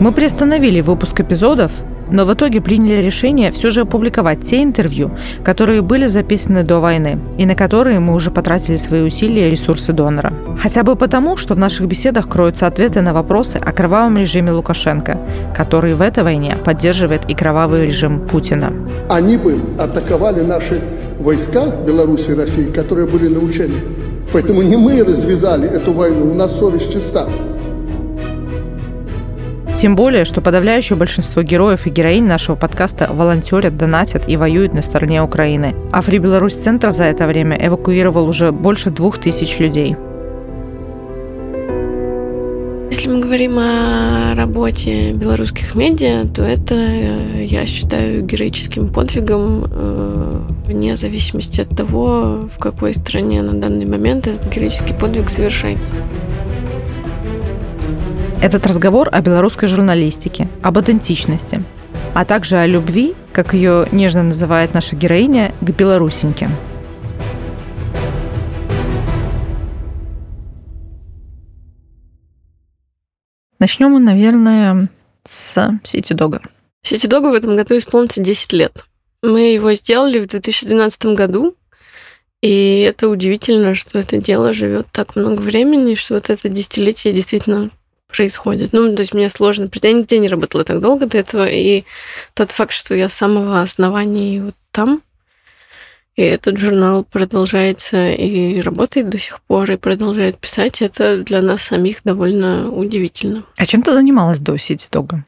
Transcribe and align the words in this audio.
Мы 0.00 0.10
приостановили 0.10 0.80
выпуск 0.80 1.20
эпизодов, 1.20 1.70
но 2.14 2.24
в 2.24 2.32
итоге 2.32 2.60
приняли 2.60 3.02
решение 3.02 3.50
все 3.50 3.70
же 3.70 3.80
опубликовать 3.80 4.42
те 4.42 4.62
интервью, 4.62 5.10
которые 5.42 5.82
были 5.82 6.06
записаны 6.06 6.62
до 6.62 6.78
войны 6.78 7.18
и 7.38 7.44
на 7.44 7.56
которые 7.56 7.98
мы 7.98 8.14
уже 8.14 8.30
потратили 8.30 8.76
свои 8.76 9.02
усилия 9.02 9.48
и 9.48 9.50
ресурсы 9.50 9.92
донора. 9.92 10.32
Хотя 10.62 10.84
бы 10.84 10.94
потому, 10.94 11.36
что 11.36 11.54
в 11.54 11.58
наших 11.58 11.88
беседах 11.88 12.28
кроются 12.28 12.68
ответы 12.68 13.00
на 13.00 13.12
вопросы 13.12 13.56
о 13.56 13.72
кровавом 13.72 14.16
режиме 14.16 14.52
Лукашенко, 14.52 15.18
который 15.56 15.94
в 15.94 16.00
этой 16.00 16.22
войне 16.22 16.56
поддерживает 16.64 17.28
и 17.28 17.34
кровавый 17.34 17.84
режим 17.84 18.20
Путина. 18.28 18.72
Они 19.08 19.36
бы 19.36 19.58
атаковали 19.76 20.42
наши 20.42 20.80
войска 21.18 21.64
Беларуси 21.84 22.30
и 22.30 22.34
России, 22.34 22.70
которые 22.70 23.08
были 23.08 23.26
на 23.26 23.40
учении. 23.40 23.82
Поэтому 24.32 24.62
не 24.62 24.76
мы 24.76 25.02
развязали 25.02 25.68
эту 25.68 25.92
войну, 25.92 26.30
у 26.30 26.34
нас 26.34 26.56
совесть 26.56 26.92
чиста. 26.92 27.26
Тем 29.84 29.96
более, 29.96 30.24
что 30.24 30.40
подавляющее 30.40 30.96
большинство 30.96 31.42
героев 31.42 31.86
и 31.86 31.90
героинь 31.90 32.24
нашего 32.24 32.56
подкаста 32.56 33.10
волонтерят, 33.12 33.76
донатят 33.76 34.26
и 34.26 34.38
воюют 34.38 34.72
на 34.72 34.80
стороне 34.80 35.22
Украины. 35.22 35.74
А 35.92 36.00
Фри 36.00 36.16
Беларусь 36.16 36.54
Центр 36.54 36.90
за 36.90 37.04
это 37.04 37.26
время 37.26 37.58
эвакуировал 37.60 38.26
уже 38.26 38.50
больше 38.50 38.88
двух 38.88 39.20
тысяч 39.20 39.58
людей. 39.58 39.94
Если 42.90 43.10
мы 43.10 43.20
говорим 43.20 43.58
о 43.58 44.34
работе 44.34 45.12
белорусских 45.12 45.74
медиа, 45.74 46.26
то 46.28 46.42
это, 46.42 46.76
э, 46.76 47.44
я 47.44 47.66
считаю, 47.66 48.22
героическим 48.22 48.90
подвигом 48.90 49.66
э, 49.70 50.40
вне 50.64 50.96
зависимости 50.96 51.60
от 51.60 51.76
того, 51.76 52.48
в 52.50 52.58
какой 52.58 52.94
стране 52.94 53.42
на 53.42 53.52
данный 53.52 53.84
момент 53.84 54.28
этот 54.28 54.50
героический 54.50 54.94
подвиг 54.94 55.28
совершается. 55.28 55.92
Этот 58.44 58.66
разговор 58.66 59.08
о 59.10 59.22
белорусской 59.22 59.68
журналистике, 59.68 60.50
об 60.62 60.78
идентичности, 60.78 61.64
а 62.12 62.26
также 62.26 62.58
о 62.58 62.66
любви, 62.66 63.14
как 63.32 63.54
ее 63.54 63.88
нежно 63.90 64.22
называет 64.22 64.74
наша 64.74 64.96
героиня, 64.96 65.54
к 65.62 65.70
белорусеньке. 65.70 66.50
Начнем 73.58 73.92
мы, 73.92 74.00
наверное, 74.00 74.90
с 75.26 75.80
Сити 75.82 76.12
Дога. 76.12 76.42
Сити 76.82 77.06
Дога 77.06 77.28
в 77.28 77.32
этом 77.32 77.56
году 77.56 77.78
исполнится 77.78 78.20
10 78.20 78.52
лет. 78.52 78.84
Мы 79.22 79.54
его 79.54 79.72
сделали 79.72 80.18
в 80.18 80.26
2012 80.26 81.06
году, 81.16 81.56
и 82.42 82.80
это 82.80 83.08
удивительно, 83.08 83.74
что 83.74 83.98
это 83.98 84.18
дело 84.18 84.52
живет 84.52 84.88
так 84.92 85.16
много 85.16 85.40
времени, 85.40 85.94
что 85.94 86.12
вот 86.12 86.28
это 86.28 86.50
десятилетие 86.50 87.14
действительно 87.14 87.70
происходит. 88.14 88.72
Ну, 88.72 88.94
то 88.94 89.02
есть 89.02 89.14
мне 89.14 89.28
сложно 89.28 89.68
Я 89.68 89.92
нигде 89.92 90.18
не 90.18 90.28
работала 90.28 90.64
так 90.64 90.80
долго 90.80 91.06
до 91.06 91.18
этого, 91.18 91.46
и 91.48 91.84
тот 92.34 92.50
факт, 92.50 92.72
что 92.72 92.94
я 92.94 93.08
с 93.08 93.14
самого 93.14 93.60
основания 93.60 94.42
вот 94.42 94.54
там, 94.70 95.02
и 96.16 96.22
этот 96.22 96.58
журнал 96.58 97.04
продолжается 97.04 98.10
и 98.10 98.60
работает 98.60 99.08
до 99.08 99.18
сих 99.18 99.40
пор, 99.42 99.70
и 99.70 99.76
продолжает 99.76 100.38
писать, 100.38 100.80
это 100.80 101.18
для 101.18 101.42
нас 101.42 101.62
самих 101.62 102.02
довольно 102.04 102.70
удивительно. 102.70 103.44
А 103.56 103.66
чем 103.66 103.82
ты 103.82 103.92
занималась 103.92 104.38
до 104.38 104.56
Сити 104.56 104.88
Дога? 104.92 105.24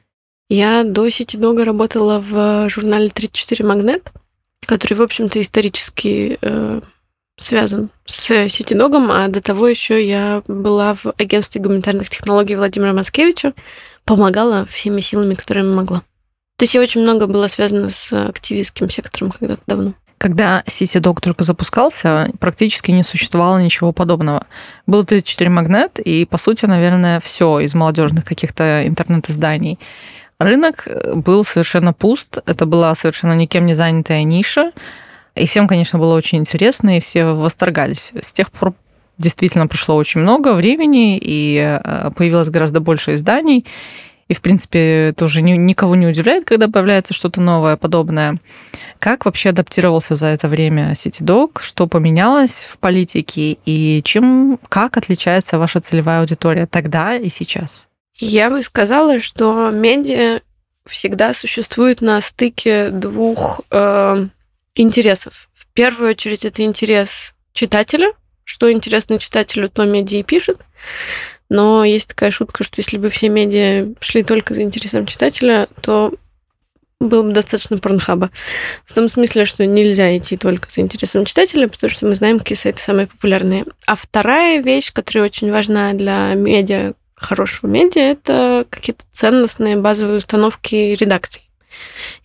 Я 0.49 0.85
до 0.85 1.09
Сити 1.11 1.37
Дога 1.37 1.65
работала 1.65 2.21
в 2.21 2.69
журнале 2.71 3.11
34 3.11 3.69
Магнет, 3.69 4.13
который, 4.65 4.95
в 4.95 5.03
общем-то, 5.03 5.41
исторически 5.41 6.39
э, 6.41 6.81
связан 7.39 7.91
с 8.07 8.49
Ситиногом, 8.49 9.11
а 9.11 9.29
до 9.29 9.41
того 9.41 9.69
еще 9.69 10.07
я 10.07 10.43
была 10.47 10.95
в 10.95 11.07
агентстве 11.19 11.61
гуманитарных 11.61 12.09
технологий 12.09 12.57
Владимира 12.57 12.93
Маскевича, 12.93 13.53
помогала 14.05 14.67
всеми 14.67 15.01
силами, 15.01 15.35
которыми 15.35 15.75
могла. 15.75 16.03
То 16.57 16.63
есть 16.63 16.75
я 16.75 16.81
очень 16.81 17.03
много 17.03 17.27
была 17.27 17.49
связана 17.49 17.91
с 17.91 18.13
активистским 18.13 18.89
сектором 18.89 19.33
когда-то 19.33 19.63
давно. 19.67 19.95
Когда 20.19 20.63
CityDog 20.67 21.21
только 21.21 21.45
запускался, 21.45 22.33
практически 22.41 22.91
не 22.91 23.03
существовало 23.03 23.59
ничего 23.59 23.93
подобного. 23.93 24.47
Был 24.87 25.05
34 25.05 25.51
магнет, 25.51 25.99
и, 25.99 26.25
по 26.25 26.39
сути, 26.39 26.65
наверное, 26.65 27.21
все 27.21 27.61
из 27.61 27.75
молодежных 27.75 28.25
каких-то 28.25 28.87
интернет-изданий. 28.87 29.79
Рынок 30.39 30.89
был 31.15 31.45
совершенно 31.45 31.93
пуст, 31.93 32.39
это 32.47 32.65
была 32.65 32.95
совершенно 32.95 33.35
никем 33.35 33.67
не 33.67 33.75
занятая 33.75 34.23
ниша, 34.23 34.73
и 35.37 35.47
всем, 35.47 35.69
конечно, 35.69 35.99
было 35.99 36.15
очень 36.15 36.39
интересно, 36.39 36.97
и 36.97 37.01
все 37.01 37.27
восторгались. 37.27 38.13
С 38.21 38.33
тех 38.33 38.51
пор 38.51 38.75
действительно 39.19 39.67
прошло 39.67 39.97
очень 39.97 40.21
много 40.21 40.55
времени, 40.55 41.19
и 41.19 41.81
э, 41.83 42.11
появилось 42.17 42.51
гораздо 42.51 42.81
больше 42.81 43.15
изданий. 43.15 43.67
И, 44.29 44.35
в 44.35 44.43
принципе, 44.43 45.15
тоже 45.17 45.41
никого 45.41 45.95
не 45.95 46.07
удивляет, 46.07 46.45
когда 46.45 46.67
появляется 46.67 47.15
что-то 47.15 47.41
новое, 47.41 47.77
подобное. 47.77 48.41
Как 48.99 49.25
вообще 49.25 49.51
адаптировался 49.51 50.17
за 50.17 50.27
это 50.27 50.49
время 50.49 50.93
CityDog? 50.93 51.61
Что 51.61 51.87
поменялось 51.87 52.67
в 52.69 52.79
политике? 52.79 53.57
И 53.65 54.03
чем, 54.05 54.59
как 54.69 54.97
отличается 54.97 55.59
ваша 55.59 55.81
целевая 55.81 56.21
аудитория 56.21 56.67
тогда 56.67 57.15
и 57.15 57.29
сейчас? 57.29 57.87
Я 58.19 58.51
бы 58.51 58.63
сказала, 58.63 59.21
что 59.21 59.71
медиа 59.71 60.41
всегда 60.87 61.33
существует 61.33 62.01
на 62.01 62.21
стыке 62.21 62.91
двух 62.91 63.61
э, 63.71 64.27
интересов. 64.77 65.49
В 65.55 65.67
первую 65.73 66.11
очередь 66.11 66.45
это 66.45 66.63
интерес 66.63 67.35
читателя, 67.53 68.13
что 68.45 68.71
интересно 68.71 69.19
читателю, 69.19 69.69
то 69.69 69.85
медиа 69.85 70.21
и 70.21 70.23
пишет. 70.23 70.61
Но 71.49 71.85
есть 71.85 72.09
такая 72.09 72.31
шутка, 72.31 72.65
что 72.65 72.81
если 72.81 72.99
бы 72.99 73.09
все 73.09 73.29
медиа 73.29 73.89
шли 74.01 74.23
только 74.23 74.55
за 74.55 74.63
интересом 74.63 75.07
читателя, 75.07 75.69
то 75.83 76.13
было 77.01 77.23
бы 77.23 77.33
достаточно 77.33 77.79
порнхаба. 77.79 78.31
В 78.85 78.95
том 78.95 79.09
смысле, 79.09 79.45
что 79.45 79.67
нельзя 79.67 80.17
идти 80.17 80.37
только 80.37 80.71
за 80.71 80.81
интересом 80.81 81.25
читателя, 81.25 81.69
потому 81.69 81.91
что 81.91 82.07
мы 82.07 82.15
знаем, 82.15 82.39
какие 82.39 82.57
сайты 82.57 82.81
самые 82.81 83.07
популярные. 83.07 83.65
А 83.87 83.97
вторая 83.97 84.63
вещь, 84.63 84.93
которая 84.93 85.27
очень 85.27 85.53
важна 85.53 85.93
для 85.93 86.35
медиа, 86.35 86.95
хорошего 87.15 87.69
медиа, 87.69 88.03
это 88.03 88.67
какие-то 88.71 89.05
ценностные 89.13 89.77
базовые 89.77 90.19
установки 90.19 90.75
редакций. 90.75 91.46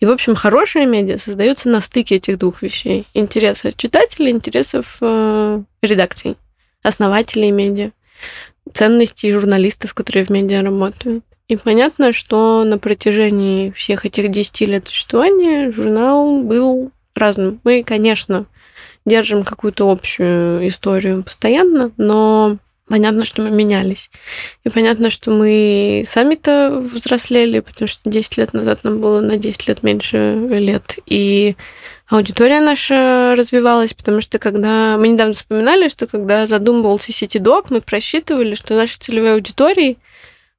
И, 0.00 0.06
в 0.06 0.10
общем, 0.10 0.34
хорошая 0.34 0.86
медиа 0.86 1.18
создается 1.18 1.68
на 1.68 1.80
стыке 1.80 2.16
этих 2.16 2.38
двух 2.38 2.62
вещей. 2.62 3.04
Интереса 3.14 3.72
читателей, 3.72 4.30
интересов 4.30 4.98
э, 5.00 5.62
редакций, 5.82 6.36
основателей 6.82 7.50
медиа, 7.50 7.90
ценностей 8.72 9.32
журналистов, 9.32 9.94
которые 9.94 10.24
в 10.24 10.30
медиа 10.30 10.62
работают. 10.62 11.24
И 11.48 11.56
понятно, 11.56 12.12
что 12.12 12.64
на 12.64 12.78
протяжении 12.78 13.70
всех 13.72 14.06
этих 14.06 14.30
10 14.30 14.60
лет 14.62 14.88
существования 14.88 15.70
журнал 15.70 16.40
был 16.40 16.90
разным. 17.14 17.60
Мы, 17.64 17.82
конечно, 17.82 18.46
держим 19.04 19.44
какую-то 19.44 19.90
общую 19.90 20.66
историю 20.66 21.22
постоянно, 21.22 21.92
но 21.96 22.58
понятно, 22.92 23.24
что 23.24 23.40
мы 23.40 23.48
менялись. 23.48 24.10
И 24.64 24.68
понятно, 24.68 25.08
что 25.08 25.30
мы 25.30 26.02
сами-то 26.04 26.78
взрослели, 26.78 27.60
потому 27.60 27.88
что 27.88 28.10
10 28.10 28.36
лет 28.36 28.52
назад 28.52 28.84
нам 28.84 29.00
было 29.00 29.22
на 29.22 29.38
10 29.38 29.66
лет 29.66 29.82
меньше 29.82 30.46
лет. 30.50 30.98
И 31.06 31.56
аудитория 32.10 32.60
наша 32.60 33.34
развивалась, 33.34 33.94
потому 33.94 34.20
что 34.20 34.38
когда... 34.38 34.98
Мы 34.98 35.08
недавно 35.08 35.32
вспоминали, 35.32 35.88
что 35.88 36.06
когда 36.06 36.44
задумывался 36.44 37.12
CityDoc, 37.12 37.68
мы 37.70 37.80
просчитывали, 37.80 38.54
что 38.54 38.74
нашей 38.74 38.98
целевой 38.98 39.36
аудитории 39.36 39.96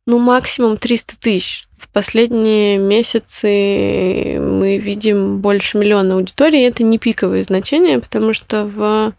ну, 0.07 0.17
максимум 0.17 0.77
300 0.77 1.19
тысяч. 1.19 1.67
В 1.77 1.87
последние 1.87 2.79
месяцы 2.79 4.39
мы 4.39 4.79
видим 4.79 5.37
больше 5.37 5.77
миллиона 5.77 6.15
аудитории, 6.15 6.61
и 6.61 6.67
это 6.67 6.81
не 6.81 6.97
пиковые 6.97 7.43
значения, 7.43 7.99
потому 7.99 8.33
что 8.33 8.65
в 8.65 9.13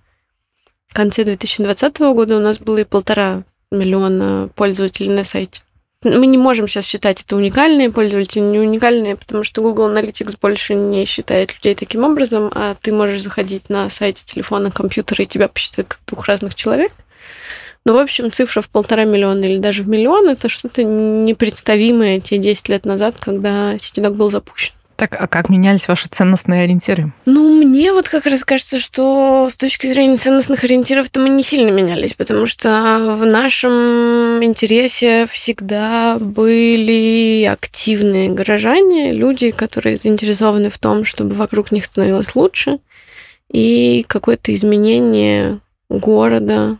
в 0.95 0.97
конце 0.97 1.25
2020 1.25 1.99
года 2.15 2.37
у 2.37 2.41
нас 2.41 2.61
было 2.61 2.79
и 2.79 2.85
полтора 2.85 3.43
миллиона 3.73 4.49
пользователей 4.55 5.09
на 5.09 5.25
сайте. 5.25 5.63
Мы 6.05 6.29
не 6.29 6.39
можем 6.39 6.69
сейчас 6.69 6.85
считать 6.85 7.21
это 7.21 7.35
уникальные 7.35 7.91
пользователи, 7.91 8.39
не 8.39 8.61
уникальные, 8.61 9.17
потому 9.17 9.43
что 9.43 9.61
Google 9.61 9.91
Analytics 9.91 10.39
больше 10.41 10.75
не 10.75 11.05
считает 11.05 11.53
людей 11.53 11.75
таким 11.75 12.05
образом, 12.05 12.49
а 12.55 12.77
ты 12.81 12.93
можешь 12.93 13.23
заходить 13.23 13.71
на 13.71 13.91
сайт 13.91 14.19
телефона, 14.19 14.71
компьютера, 14.71 15.25
и 15.25 15.27
тебя 15.27 15.49
посчитают 15.49 15.89
как 15.89 15.99
двух 16.07 16.27
разных 16.27 16.55
человек. 16.55 16.93
Но, 17.85 17.95
в 17.95 17.99
общем, 17.99 18.31
цифра 18.31 18.61
в 18.61 18.69
полтора 18.69 19.03
миллиона 19.05 19.47
или 19.47 19.59
даже 19.59 19.83
в 19.83 19.89
миллион– 19.89 20.29
это 20.31 20.49
что-то 20.49 20.85
непредставимое 20.85 22.21
те 22.21 22.39
10 22.39 22.69
лет 22.69 22.85
назад, 22.85 23.17
когда 23.19 23.75
CityDoc 23.75 24.11
был 24.11 24.31
запущен. 24.31 24.75
Так, 24.97 25.17
а 25.21 25.27
как 25.27 25.49
менялись 25.49 25.89
ваши 25.89 26.09
ценностные 26.09 26.63
ориентиры? 26.63 27.13
Ну, 27.27 27.63
мне 27.63 27.93
вот 27.93 28.09
как 28.09 28.27
раз 28.27 28.45
кажется, 28.45 28.79
что 28.79 29.49
с 29.51 29.57
точки 29.57 29.89
зрения 29.89 30.17
ценностных 30.17 30.63
ориентиров-то 30.63 31.19
мы 31.19 31.31
не 31.31 31.43
сильно 31.43 31.71
менялись, 31.71 32.15
потому 32.15 32.47
что 32.47 33.17
в 33.19 33.27
нашем 33.27 34.43
интересе 34.45 35.27
всегда 35.27 36.19
были 36.21 37.45
активные 37.45 38.31
горожане, 38.31 39.13
люди, 39.13 39.51
которые 39.51 39.97
заинтересованы 39.97 40.71
в 40.71 40.79
том, 40.79 41.05
чтобы 41.05 41.35
вокруг 41.35 41.73
них 41.73 41.85
становилось 41.85 42.37
лучше, 42.37 42.79
и 43.51 44.05
какое-то 44.07 44.55
изменение 44.55 45.59
города, 45.89 46.79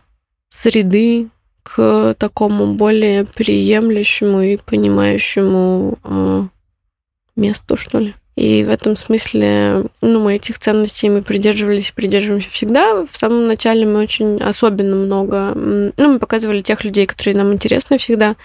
среды 0.49 1.27
к 1.63 2.15
такому 2.17 2.75
более 2.75 3.25
приемлющему 3.25 4.41
и 4.41 4.57
понимающему 4.57 5.97
а, 6.03 6.47
месту, 7.35 7.75
что 7.75 7.99
ли. 7.99 8.13
И 8.35 8.65
в 8.65 8.69
этом 8.69 8.97
смысле, 8.97 9.85
ну, 10.01 10.19
мы 10.19 10.35
этих 10.35 10.59
ценностей 10.59 11.09
мы 11.09 11.21
придерживались 11.21 11.93
придерживаемся 11.95 12.49
всегда. 12.49 13.05
В 13.09 13.15
самом 13.15 13.47
начале 13.47 13.85
мы 13.85 14.01
очень 14.01 14.41
особенно 14.41 14.97
много, 14.97 15.53
ну, 15.55 15.93
мы 15.97 16.19
показывали 16.19 16.61
тех 16.61 16.83
людей, 16.83 17.05
которые 17.05 17.37
нам 17.37 17.53
интересны 17.53 17.97
всегда, 17.97 18.35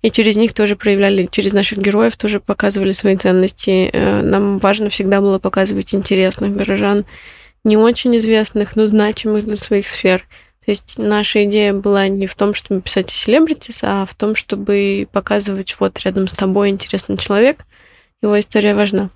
и 0.00 0.10
через 0.10 0.36
них 0.36 0.54
тоже 0.54 0.76
проявляли, 0.76 1.28
через 1.30 1.52
наших 1.52 1.78
героев 1.78 2.16
тоже 2.16 2.40
показывали 2.40 2.92
свои 2.92 3.16
ценности. 3.16 3.90
Э, 3.92 4.22
нам 4.22 4.56
важно 4.56 4.88
всегда 4.88 5.20
было 5.20 5.38
показывать 5.38 5.94
интересных 5.94 6.56
горожан, 6.56 7.04
не 7.64 7.76
очень 7.76 8.16
известных, 8.16 8.76
но 8.76 8.86
значимых 8.86 9.44
для 9.44 9.58
своих 9.58 9.88
сфер. 9.88 10.26
То 10.64 10.70
есть 10.70 10.94
наша 10.96 11.44
идея 11.44 11.74
была 11.74 12.08
не 12.08 12.26
в 12.26 12.34
том, 12.34 12.54
чтобы 12.54 12.80
писать 12.80 13.10
о 13.10 13.14
селебритис, 13.14 13.80
а 13.82 14.06
в 14.06 14.14
том, 14.14 14.34
чтобы 14.34 15.06
показывать 15.12 15.76
вот 15.78 15.98
рядом 15.98 16.28
с 16.28 16.32
тобой 16.32 16.70
интересный 16.70 17.18
человек– 17.18 17.58
его 18.24 18.40
история 18.40 18.74
важна. 18.74 19.10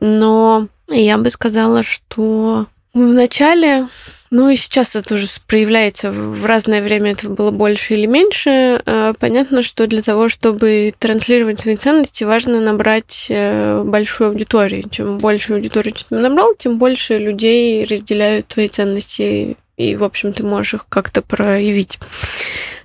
Но 0.00 0.68
я 0.88 1.18
бы 1.18 1.30
сказала, 1.30 1.82
что 1.82 2.66
в 2.92 2.98
начале, 2.98 3.88
ну 4.30 4.48
и 4.48 4.56
сейчас 4.56 4.96
это 4.96 5.14
уже 5.14 5.26
проявляется, 5.46 6.10
в 6.10 6.46
разное 6.46 6.82
время 6.82 7.12
этого 7.12 7.34
было 7.34 7.50
больше 7.50 7.94
или 7.94 8.06
меньше. 8.06 8.82
Э, 8.84 9.12
понятно, 9.18 9.62
что 9.62 9.86
для 9.86 10.02
того, 10.02 10.28
чтобы 10.28 10.94
транслировать 10.98 11.60
свои 11.60 11.76
ценности, 11.76 12.24
важно 12.24 12.60
набрать 12.60 13.26
э, 13.28 13.82
большую 13.84 14.30
аудиторию. 14.30 14.88
Чем 14.90 15.18
больше 15.18 15.54
аудиторию 15.54 15.94
ты 15.94 16.14
набрал, 16.14 16.54
тем 16.54 16.78
больше 16.78 17.18
людей 17.18 17.84
разделяют 17.84 18.48
твои 18.48 18.68
ценности, 18.68 19.56
и, 19.76 19.96
в 19.96 20.04
общем, 20.04 20.32
ты 20.32 20.42
можешь 20.42 20.74
их 20.74 20.86
как-то 20.88 21.20
проявить. 21.20 21.98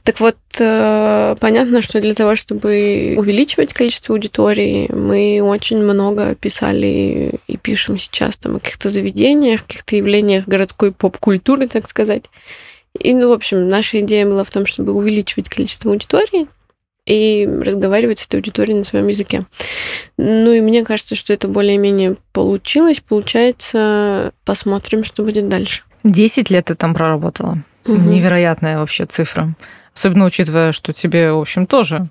Так 0.04 0.20
вот, 0.20 0.38
э, 0.60 1.36
понятно, 1.40 1.82
что 1.82 2.02
для 2.02 2.16
того, 2.16 2.36
чтобы 2.36 3.14
увеличивать 3.18 3.74
количество 3.74 4.16
аудитории, 4.16 4.90
мы 4.92 5.42
очень 5.42 5.78
много 5.78 6.34
писали 6.34 7.34
и 7.48 7.58
пишем 7.58 8.00
сейчас 8.00 8.38
там 8.38 8.56
о 8.56 8.60
каких-то 8.60 8.90
заведениях, 8.90 9.66
каких-то 9.66 9.96
явлениях 9.96 10.48
городской 10.48 10.92
поп-культуры, 10.92 11.68
так 11.68 11.88
сказать. 11.88 12.26
И, 13.00 13.14
ну, 13.14 13.30
в 13.30 13.32
общем, 13.32 13.70
наша 13.70 14.02
идея 14.02 14.26
была 14.26 14.44
в 14.44 14.50
том, 14.50 14.66
чтобы 14.66 14.94
увеличивать 14.94 15.50
количество 15.50 15.92
аудитории 15.92 16.48
и 17.06 17.48
разговаривать 17.48 18.20
с 18.20 18.26
этой 18.26 18.38
аудиторией 18.38 18.78
на 18.78 18.84
своем 18.84 19.08
языке. 19.08 19.46
Ну 20.18 20.52
и 20.52 20.62
мне 20.62 20.84
кажется, 20.84 21.16
что 21.16 21.34
это 21.34 21.48
более-менее 21.48 22.16
получилось. 22.32 23.00
Получается, 23.00 24.34
посмотрим, 24.46 25.04
что 25.04 25.24
будет 25.24 25.48
дальше. 25.48 25.84
Десять 26.04 26.50
лет 26.50 26.66
ты 26.66 26.76
там 26.76 26.94
проработала. 26.94 27.64
Угу. 27.86 27.96
Невероятная 27.96 28.78
вообще 28.78 29.06
цифра. 29.06 29.56
Особенно 29.94 30.26
учитывая, 30.26 30.72
что 30.72 30.94
тебе, 30.94 31.32
в 31.32 31.40
общем, 31.40 31.66
тоже... 31.66 32.08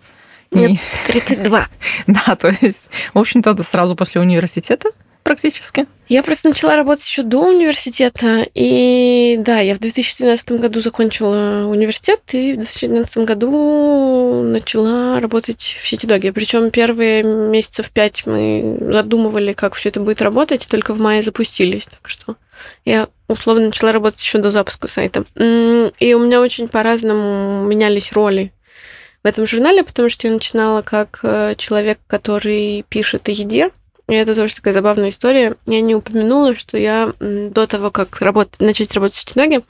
Нет, 0.51 0.81
32. 1.07 1.69
Да, 2.07 2.37
то 2.37 2.53
есть, 2.61 2.91
в 3.15 3.19
общем-то, 3.19 3.63
сразу 3.63 3.95
после 3.95 4.21
университета 4.21 4.91
практически. 5.23 5.87
Я 6.09 6.25
просто 6.25 6.49
начала 6.49 6.75
работать 6.75 7.07
еще 7.07 7.23
до 7.23 7.47
университета, 7.47 8.45
и 8.55 9.37
да, 9.39 9.61
я 9.61 9.75
в 9.75 9.79
2012 9.79 10.53
году 10.53 10.81
закончила 10.81 11.67
университет, 11.67 12.21
и 12.33 12.55
в 12.55 12.57
2012 12.57 13.19
году 13.19 14.43
начала 14.43 15.21
работать 15.21 15.77
в 15.81 15.87
Ситидоге. 15.87 16.33
Причем 16.33 16.71
первые 16.71 17.23
месяцев 17.23 17.91
пять 17.91 18.27
мы 18.27 18.79
задумывали, 18.91 19.53
как 19.53 19.75
все 19.75 19.91
это 19.91 20.01
будет 20.01 20.21
работать, 20.21 20.67
только 20.69 20.95
в 20.95 21.01
мае 21.01 21.23
запустились. 21.23 21.85
Так 21.87 22.09
что 22.09 22.37
я 22.85 23.09
условно 23.31 23.67
начала 23.67 23.93
работать 23.93 24.21
еще 24.21 24.39
до 24.39 24.51
запуска 24.51 24.89
сайта. 24.89 25.25
И 25.35 26.15
у 26.15 26.19
меня 26.19 26.41
очень 26.41 26.69
по-разному 26.69 27.65
менялись 27.65 28.13
роли 28.13 28.53
в 29.23 29.27
этом 29.27 29.47
журнале, 29.47 29.85
потому 29.85 30.09
что 30.09 30.27
я 30.27 30.33
начинала 30.33 30.83
как 30.83 31.21
э, 31.23 31.55
человек, 31.57 31.99
который 32.07 32.85
пишет 32.89 33.29
о 33.29 33.33
еде, 33.33 33.71
и 34.11 34.15
это 34.15 34.35
тоже 34.35 34.55
такая 34.55 34.75
забавная 34.75 35.11
история. 35.11 35.57
Я 35.67 35.81
не 35.81 35.95
упомянула, 35.95 36.55
что 36.55 36.77
я 36.77 37.13
до 37.21 37.67
того, 37.67 37.91
как 37.91 38.21
работать, 38.21 38.61
начать 38.61 38.93
работать 38.93 39.17
в 39.17 39.21
Ситиноге, 39.21 39.63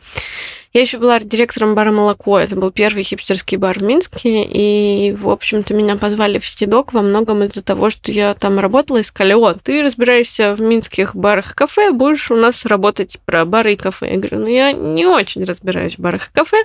я 0.73 0.83
еще 0.83 0.99
была 0.99 1.19
директором 1.19 1.75
бара 1.75 1.91
«Молоко». 1.91 2.39
Это 2.39 2.55
был 2.55 2.71
первый 2.71 3.03
хипстерский 3.03 3.57
бар 3.57 3.81
в 3.81 3.83
Минске. 3.83 4.45
И, 4.45 5.13
в 5.13 5.29
общем-то, 5.29 5.75
меня 5.75 5.97
позвали 5.97 6.39
в 6.39 6.47
Ситидок 6.47 6.93
во 6.93 7.03
многом 7.03 7.43
из-за 7.43 7.63
того, 7.63 7.91
что 7.91 8.13
я 8.13 8.35
там 8.35 8.61
работала 8.61 8.99
и 8.99 9.03
сказали, 9.03 9.33
о, 9.33 9.53
ты 9.55 9.83
разбираешься 9.83 10.55
в 10.55 10.61
минских 10.61 11.17
барах 11.17 11.53
и 11.53 11.55
кафе, 11.57 11.91
будешь 11.91 12.31
у 12.31 12.37
нас 12.37 12.65
работать 12.67 13.19
про 13.25 13.45
бары 13.45 13.73
и 13.73 13.77
кафе. 13.77 14.13
Я 14.13 14.19
говорю, 14.19 14.39
ну, 14.39 14.47
я 14.47 14.73
не 14.73 15.07
очень 15.07 15.43
разбираюсь 15.43 15.97
в 15.97 15.99
барах 15.99 16.29
и 16.29 16.33
кафе. 16.33 16.59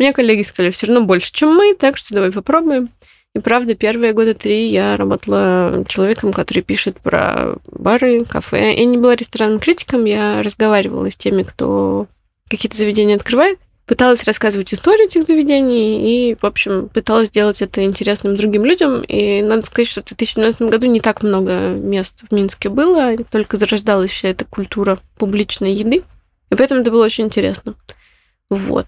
Мне 0.00 0.12
коллеги 0.12 0.42
сказали, 0.42 0.72
все 0.72 0.86
равно 0.86 1.02
больше, 1.02 1.32
чем 1.32 1.54
мы, 1.54 1.74
так 1.74 1.96
что 1.96 2.16
давай 2.16 2.32
попробуем. 2.32 2.90
И 3.34 3.40
правда, 3.40 3.74
первые 3.74 4.12
года 4.12 4.34
три 4.34 4.68
я 4.68 4.96
работала 4.96 5.84
человеком, 5.86 6.32
который 6.32 6.62
пишет 6.62 6.98
про 7.00 7.56
бары, 7.66 8.24
кафе. 8.24 8.74
Я 8.76 8.84
не 8.84 8.96
была 8.96 9.16
ресторанным 9.16 9.60
критиком, 9.60 10.04
я 10.06 10.42
разговаривала 10.42 11.10
с 11.10 11.16
теми, 11.16 11.42
кто 11.42 12.06
какие-то 12.48 12.76
заведения 12.76 13.16
открывает, 13.16 13.58
пыталась 13.86 14.24
рассказывать 14.24 14.72
историю 14.72 15.06
этих 15.06 15.24
заведений 15.24 16.30
и, 16.30 16.36
в 16.40 16.44
общем, 16.44 16.88
пыталась 16.88 17.28
сделать 17.28 17.62
это 17.62 17.82
интересным 17.82 18.36
другим 18.36 18.64
людям. 18.64 19.02
И 19.02 19.42
надо 19.42 19.62
сказать, 19.62 19.88
что 19.88 20.02
в 20.02 20.06
2012 20.06 20.62
году 20.62 20.86
не 20.86 21.00
так 21.00 21.22
много 21.22 21.70
мест 21.70 22.22
в 22.28 22.34
Минске 22.34 22.68
было, 22.68 23.16
только 23.30 23.56
зарождалась 23.56 24.10
вся 24.10 24.28
эта 24.28 24.44
культура 24.44 24.98
публичной 25.18 25.74
еды. 25.74 26.02
И 26.50 26.54
поэтому 26.54 26.80
это 26.82 26.90
было 26.90 27.04
очень 27.04 27.24
интересно. 27.24 27.74
Вот. 28.50 28.86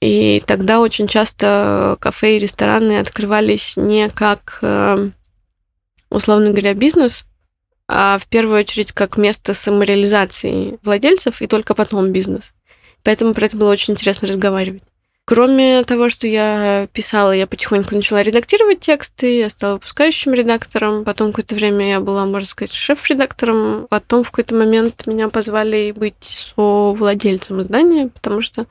И 0.00 0.42
тогда 0.46 0.80
очень 0.80 1.08
часто 1.08 1.96
кафе 2.00 2.36
и 2.36 2.38
рестораны 2.38 2.98
открывались 2.98 3.76
не 3.76 4.08
как, 4.08 4.58
э, 4.62 5.10
условно 6.08 6.50
говоря, 6.50 6.74
бизнес, 6.74 7.24
а 7.88 8.18
в 8.18 8.26
первую 8.26 8.60
очередь 8.60 8.92
как 8.92 9.16
место 9.16 9.54
самореализации 9.54 10.78
владельцев 10.84 11.42
и 11.42 11.46
только 11.46 11.74
потом 11.74 12.12
бизнес. 12.12 12.52
Поэтому 13.02 13.34
про 13.34 13.46
это 13.46 13.56
было 13.56 13.70
очень 13.70 13.94
интересно 13.94 14.28
разговаривать. 14.28 14.82
Кроме 15.24 15.84
того, 15.84 16.08
что 16.08 16.26
я 16.26 16.88
писала, 16.94 17.32
я 17.32 17.46
потихоньку 17.46 17.94
начала 17.94 18.22
редактировать 18.22 18.80
тексты, 18.80 19.40
я 19.40 19.50
стала 19.50 19.74
выпускающим 19.74 20.32
редактором, 20.32 21.04
потом 21.04 21.32
какое-то 21.32 21.54
время 21.54 21.86
я 21.90 22.00
была, 22.00 22.24
можно 22.24 22.48
сказать, 22.48 22.72
шеф-редактором, 22.72 23.88
потом 23.90 24.22
в 24.22 24.30
какой-то 24.30 24.54
момент 24.54 25.06
меня 25.06 25.28
позвали 25.28 25.92
быть 25.94 26.14
со-владельцем 26.56 27.60
издания, 27.60 28.08
потому 28.08 28.40
что 28.40 28.66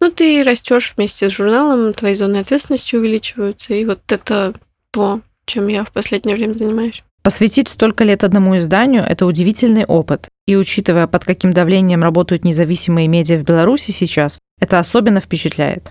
ну, 0.00 0.10
ты 0.10 0.42
растешь 0.42 0.94
вместе 0.96 1.28
с 1.28 1.32
журналом, 1.32 1.92
твои 1.92 2.14
зоны 2.14 2.38
ответственности 2.38 2.96
увеличиваются, 2.96 3.74
и 3.74 3.84
вот 3.84 4.00
это 4.08 4.54
то, 4.90 5.20
чем 5.44 5.68
я 5.68 5.84
в 5.84 5.92
последнее 5.92 6.36
время 6.36 6.54
занимаюсь. 6.54 7.02
Посвятить 7.22 7.68
столько 7.68 8.02
лет 8.04 8.24
одному 8.24 8.56
изданию– 8.56 9.02
это 9.08 9.26
удивительный 9.26 9.84
опыт. 9.84 10.28
И 10.46 10.56
учитывая, 10.56 11.06
под 11.06 11.24
каким 11.24 11.52
давлением 11.52 12.02
работают 12.02 12.44
независимые 12.44 13.08
медиа 13.08 13.36
в 13.36 13.44
Беларуси 13.44 13.90
сейчас, 13.90 14.38
это 14.58 14.78
особенно 14.78 15.20
впечатляет. 15.20 15.90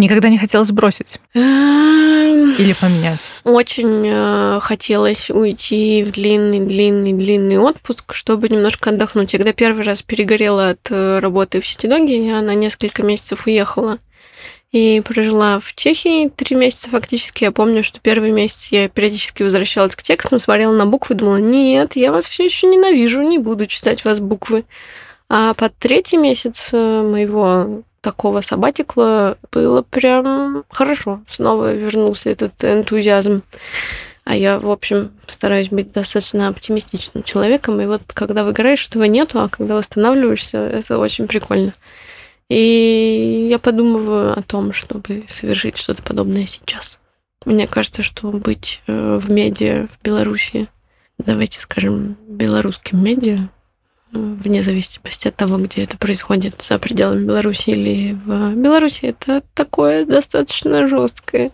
Никогда 0.00 0.30
не 0.30 0.38
хотелось 0.38 0.70
бросить? 0.70 1.20
Эм, 1.34 2.52
Или 2.52 2.72
поменять? 2.72 3.20
Очень 3.44 4.02
э, 4.06 4.58
хотелось 4.62 5.28
уйти 5.28 6.02
в 6.02 6.12
длинный-длинный-длинный 6.12 7.58
отпуск, 7.58 8.14
чтобы 8.14 8.48
немножко 8.48 8.90
отдохнуть. 8.90 9.34
Я 9.34 9.38
когда 9.38 9.52
первый 9.52 9.84
раз 9.84 10.00
перегорела 10.00 10.70
от 10.70 10.90
э, 10.90 11.18
работы 11.18 11.60
в 11.60 11.66
Ситидоге, 11.66 12.26
я 12.26 12.40
на 12.40 12.54
несколько 12.54 13.02
месяцев 13.02 13.46
уехала 13.46 13.98
и 14.72 15.02
прожила 15.04 15.58
в 15.58 15.74
Чехии 15.74 16.30
три 16.30 16.56
месяца 16.56 16.88
фактически. 16.88 17.44
Я 17.44 17.52
помню, 17.52 17.84
что 17.84 18.00
первый 18.00 18.30
месяц 18.30 18.68
я 18.70 18.88
периодически 18.88 19.42
возвращалась 19.42 19.96
к 19.96 20.02
текстам, 20.02 20.38
смотрела 20.38 20.72
на 20.72 20.86
буквы, 20.86 21.14
думала, 21.14 21.36
нет, 21.36 21.94
я 21.96 22.10
вас 22.10 22.24
все 22.24 22.46
еще 22.46 22.68
ненавижу, 22.68 23.20
не 23.20 23.36
буду 23.36 23.66
читать 23.66 24.02
вас 24.06 24.18
буквы. 24.18 24.64
А 25.28 25.52
под 25.52 25.76
третий 25.76 26.16
месяц 26.16 26.70
э, 26.72 27.02
моего 27.02 27.82
такого 28.00 28.40
сабатикла 28.40 29.36
было 29.52 29.82
прям 29.82 30.64
хорошо. 30.70 31.22
Снова 31.28 31.72
вернулся 31.74 32.30
этот 32.30 32.64
энтузиазм. 32.64 33.42
А 34.24 34.36
я, 34.36 34.60
в 34.60 34.70
общем, 34.70 35.10
стараюсь 35.26 35.70
быть 35.70 35.92
достаточно 35.92 36.48
оптимистичным 36.48 37.24
человеком. 37.24 37.80
И 37.80 37.86
вот 37.86 38.02
когда 38.12 38.44
выгораешь, 38.44 38.86
этого 38.86 39.04
нету, 39.04 39.40
а 39.40 39.48
когда 39.48 39.76
восстанавливаешься, 39.76 40.58
это 40.58 40.98
очень 40.98 41.26
прикольно. 41.26 41.74
И 42.48 43.46
я 43.48 43.58
подумываю 43.58 44.38
о 44.38 44.42
том, 44.42 44.72
чтобы 44.72 45.24
совершить 45.28 45.76
что-то 45.76 46.02
подобное 46.02 46.46
сейчас. 46.46 46.98
Мне 47.46 47.66
кажется, 47.66 48.02
что 48.02 48.30
быть 48.30 48.82
э, 48.86 49.18
в 49.18 49.30
медиа 49.30 49.86
в 49.86 50.04
Беларуси, 50.04 50.68
давайте 51.18 51.60
скажем, 51.60 52.16
белорусским 52.28 53.02
медиа, 53.02 53.48
вне 54.12 54.62
зависимости 54.62 55.28
от 55.28 55.36
того, 55.36 55.58
где 55.58 55.84
это 55.84 55.96
происходит, 55.96 56.62
за 56.62 56.78
пределами 56.78 57.24
Беларуси 57.24 57.70
или 57.70 58.12
в 58.24 58.54
Беларуси, 58.54 59.06
это 59.06 59.42
такое 59.54 60.04
достаточно 60.04 60.86
жесткое 60.88 61.52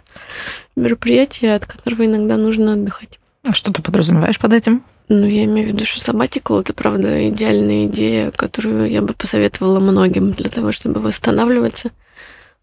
мероприятие, 0.74 1.54
от 1.54 1.66
которого 1.66 2.06
иногда 2.06 2.36
нужно 2.36 2.74
отдыхать. 2.74 3.18
А 3.48 3.52
что 3.52 3.72
ты 3.72 3.82
подразумеваешь 3.82 4.38
под 4.38 4.52
этим? 4.52 4.82
Ну, 5.08 5.24
я 5.24 5.44
имею 5.44 5.68
в 5.68 5.72
виду, 5.72 5.84
что 5.84 6.12
sabbatical— 6.12 6.60
это, 6.62 6.72
правда, 6.72 7.28
идеальная 7.28 7.86
идея, 7.86 8.32
которую 8.32 8.90
я 8.90 9.02
бы 9.02 9.12
посоветовала 9.12 9.78
многим 9.78 10.32
для 10.32 10.50
того, 10.50 10.72
чтобы 10.72 11.00
восстанавливаться, 11.00 11.90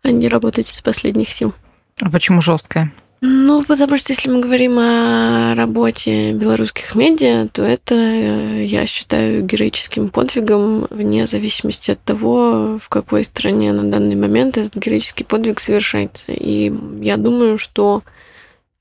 а 0.01 0.11
не 0.11 0.27
работать 0.27 0.69
из 0.71 0.81
последних 0.81 1.29
сил. 1.29 1.53
А 2.01 2.09
почему 2.09 2.41
жесткая? 2.41 2.91
Ну, 3.25 3.63
потому 3.63 3.95
что 3.95 4.11
если 4.11 4.29
мы 4.29 4.41
говорим 4.41 4.77
о 4.77 5.55
работе 5.55 6.33
белорусских 6.33 6.93
медиа, 6.93 7.47
то 7.47 7.61
это, 7.63 7.95
э, 7.95 8.65
я 8.65 8.85
считаю, 8.85 9.43
героическим 9.43 10.09
подвигом, 10.09 10.87
вне 10.89 11.25
зависимости 11.25 11.91
от 11.91 12.03
того, 12.03 12.77
в 12.81 12.89
какой 12.89 13.23
стране 13.23 13.71
на 13.71 13.89
данный 13.89 14.17
момент 14.17 14.57
этот 14.57 14.75
героический 14.75 15.23
подвиг 15.23 15.61
совершается. 15.61 16.25
И 16.27 16.73
я 16.99 17.15
думаю, 17.15 17.57
что 17.57 18.03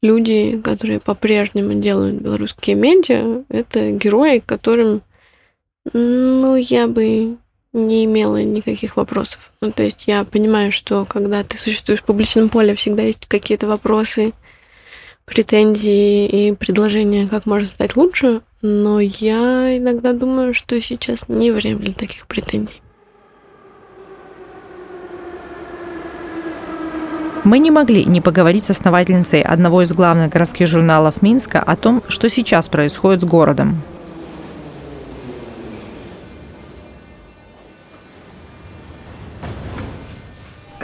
люди, 0.02 0.60
которые 0.60 0.98
по-прежнему 0.98 1.74
делают 1.74 2.16
белорусские 2.16 2.74
медиа, 2.74 3.44
это 3.48 3.92
герои, 3.92 4.42
которым, 4.44 5.02
ну, 5.92 6.56
я 6.56 6.88
бы 6.88 7.36
не 7.72 8.04
имела 8.04 8.42
никаких 8.42 8.96
вопросов. 8.96 9.50
Ну, 9.60 9.72
то 9.72 9.82
есть 9.82 10.04
я 10.06 10.24
понимаю, 10.24 10.72
что 10.72 11.04
когда 11.04 11.42
ты 11.42 11.56
существуешь 11.56 12.00
в 12.00 12.04
публичном 12.04 12.48
поле, 12.48 12.74
всегда 12.74 13.02
есть 13.02 13.26
какие-то 13.26 13.66
вопросы, 13.66 14.32
претензии 15.24 16.26
и 16.26 16.52
предложения, 16.52 17.28
как 17.28 17.46
можно 17.46 17.68
стать 17.68 17.96
лучше, 17.96 18.42
но 18.60 19.00
я 19.00 19.76
иногда 19.78 20.12
думаю, 20.12 20.52
что 20.52 20.80
сейчас 20.80 21.28
не 21.28 21.50
время 21.50 21.78
для 21.78 21.94
таких 21.94 22.26
претензий. 22.26 22.82
Мы 27.44 27.58
не 27.58 27.72
могли 27.72 28.04
не 28.04 28.20
поговорить 28.20 28.66
с 28.66 28.70
основательницей 28.70 29.42
одного 29.42 29.82
из 29.82 29.92
главных 29.92 30.30
городских 30.30 30.68
журналов 30.68 31.22
Минска 31.22 31.58
о 31.58 31.76
том, 31.76 32.02
что 32.06 32.30
сейчас 32.30 32.68
происходит 32.68 33.22
с 33.22 33.24
городом. 33.24 33.82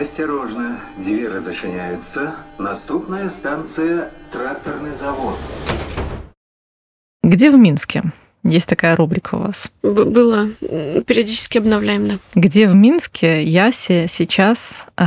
Осторожно, 0.00 0.81
двери 0.97 1.38
зачиняются. 1.38 2.37
Наступная 2.59 3.31
станция– 3.31 4.11
тракторный 4.33 4.93
завод. 4.93 5.35
Где 7.25 7.50
в 7.50 7.57
Минске? 7.57 8.02
Есть 8.45 8.69
такая 8.69 8.95
рубрика 8.95 9.35
у 9.35 9.38
вас. 9.40 9.71
Б- 9.83 10.05
Было. 10.05 10.49
Периодически 10.61 11.59
обновляем, 11.59 12.09
да. 12.09 12.14
Где 12.37 12.69
в 12.69 12.75
Минске 12.76 13.43
Ясе 13.43 14.07
сейчас 14.09 14.87
э, 14.97 15.05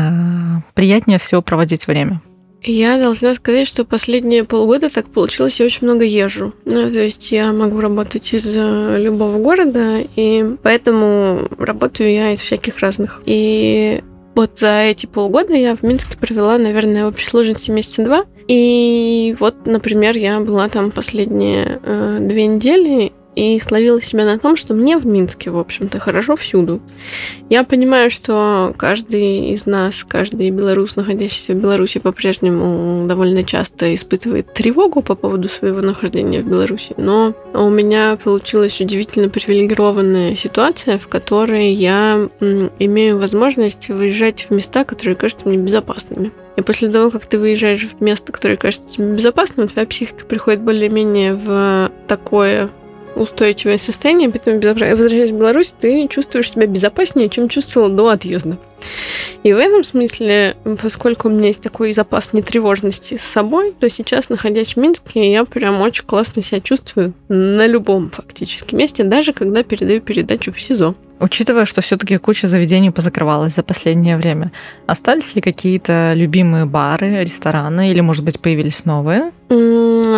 приятнее 0.76 1.20
всего 1.20 1.42
проводить 1.42 1.88
время? 1.88 2.22
Я 2.64 3.02
должна 3.02 3.34
сказать, 3.34 3.68
что 3.68 3.86
последние 3.86 4.44
полгода 4.44 4.90
так 4.90 5.08
получилось, 5.08 5.60
я 5.60 5.66
очень 5.66 5.88
много 5.88 6.04
езжу. 6.04 6.54
Ну, 6.66 6.92
то 6.92 7.00
есть 7.00 7.32
я 7.32 7.54
могу 7.54 7.80
работать 7.80 8.34
из 8.34 8.46
э, 8.46 8.98
любого 9.00 9.38
города, 9.42 10.00
и 10.16 10.58
поэтому 10.62 11.48
работаю 11.58 12.12
я 12.12 12.34
из 12.34 12.42
всяких 12.42 12.80
разных. 12.80 13.22
И 13.26 14.04
вот 14.36 14.60
за 14.60 14.84
эти 14.84 15.06
полгода 15.06 15.54
я 15.54 15.76
в 15.76 15.84
Минске 15.84 16.18
провела, 16.18 16.58
наверное, 16.58 17.06
в 17.06 17.10
общей 17.10 17.28
сложности 17.28 17.72
месяца 17.72 18.04
два. 18.04 18.26
И 18.48 19.36
вот, 19.40 19.66
например, 19.66 20.18
я 20.18 20.40
была 20.40 20.68
там 20.70 20.92
последние 20.92 21.80
э, 21.84 22.18
две 22.22 22.48
недели, 22.48 23.14
и 23.36 23.58
словила 23.60 24.02
себя 24.02 24.26
на 24.26 24.38
том, 24.38 24.58
что 24.58 24.74
мне 24.74 24.98
в 24.98 25.06
Минске, 25.06 25.52
в 25.52 25.58
общем-то, 25.58 26.00
хорошо 26.00 26.36
всюду. 26.36 26.82
Я 27.50 27.64
понимаю, 27.64 28.12
что 28.12 28.74
каждый 28.78 29.52
из 29.52 29.66
нас, 29.66 30.04
каждый 30.04 30.50
белорус, 30.50 30.96
находящийся 30.96 31.54
в 31.54 31.62
Беларуси, 31.62 32.00
по-прежнему 32.00 33.08
довольно 33.08 33.44
часто 33.44 33.94
испытывает 33.94 34.54
тревогу 34.54 35.02
по 35.02 35.16
поводу 35.16 35.50
своего 35.50 35.82
нахождения 35.82 36.42
в 36.42 36.50
Беларуси, 36.50 36.94
но 36.98 37.34
у 37.54 37.70
меня 37.70 38.18
получилась 38.22 38.80
удивительно 38.82 39.30
привилегированная 39.30 40.36
ситуация, 40.36 40.98
в 40.98 41.08
которой 41.08 41.72
я 41.74 42.30
имею 42.80 43.18
возможность 43.18 43.90
выезжать 43.90 44.48
в 44.50 44.54
места, 44.54 44.84
которые 44.84 45.16
кажутся 45.16 45.48
мне 45.48 45.58
безопасными. 45.58 46.32
И 46.58 46.62
после 46.62 46.90
того, 46.90 47.12
как 47.12 47.26
ты 47.26 47.40
выезжаешь 47.40 47.88
в 47.88 48.02
место, 48.02 48.34
которое 48.34 48.58
кажется 48.58 48.98
тебе 48.98 49.16
безопасным, 49.16 49.68
твоя 49.68 49.88
психика 49.88 50.26
приходит 50.26 50.62
более-менее 50.62 51.34
в 51.34 51.92
такое 52.08 52.70
устойчивое 53.16 53.78
состояние, 53.78 54.30
поэтому, 54.30 54.60
возвращаясь 54.62 55.32
в 55.32 55.38
Беларусь, 55.38 55.74
ты 55.80 56.08
чувствуешь 56.08 56.52
себя 56.52 56.66
безопаснее, 56.66 57.30
чем 57.30 57.50
чувствовала 57.50 57.90
до 57.90 58.10
отъезда. 58.10 58.58
И 59.44 59.54
в 59.54 59.58
этом 59.58 59.84
смысле, 59.84 60.56
поскольку 60.82 61.28
у 61.28 61.32
меня 61.32 61.48
есть 61.48 61.64
такой 61.64 61.92
запас 61.94 62.34
нетревожности 62.34 63.18
с 63.18 63.22
собой, 63.22 63.74
то 63.80 63.90
сейчас, 63.90 64.30
находясь 64.30 64.76
в 64.76 64.78
Минске, 64.78 65.32
я 65.32 65.46
прям 65.46 65.82
очень 65.82 66.06
классно 66.06 66.44
себя 66.44 66.62
чувствую 66.62 67.14
на 67.28 67.66
любом 67.66 68.10
фактически 68.10 68.76
месте, 68.76 69.04
даже 69.04 69.34
когда 69.34 69.64
передаю 69.64 70.02
передачу 70.02 70.52
в 70.52 70.62
СИЗО. 70.62 70.96
Учитывая, 71.20 71.66
что 71.66 71.82
все-таки 71.82 72.18
куча 72.18 72.48
заведений 72.48 72.90
позакрывалась 72.90 73.54
за 73.54 73.62
последнее 73.62 74.18
время, 74.18 74.52
остались 74.88 75.36
ли 75.36 75.42
какие-то 75.42 76.14
любимые 76.16 76.66
бары, 76.66 77.22
рестораны 77.22 77.92
или, 77.92 78.02
может 78.02 78.26
быть, 78.26 78.40
появились 78.40 78.86
новые? 78.86 79.32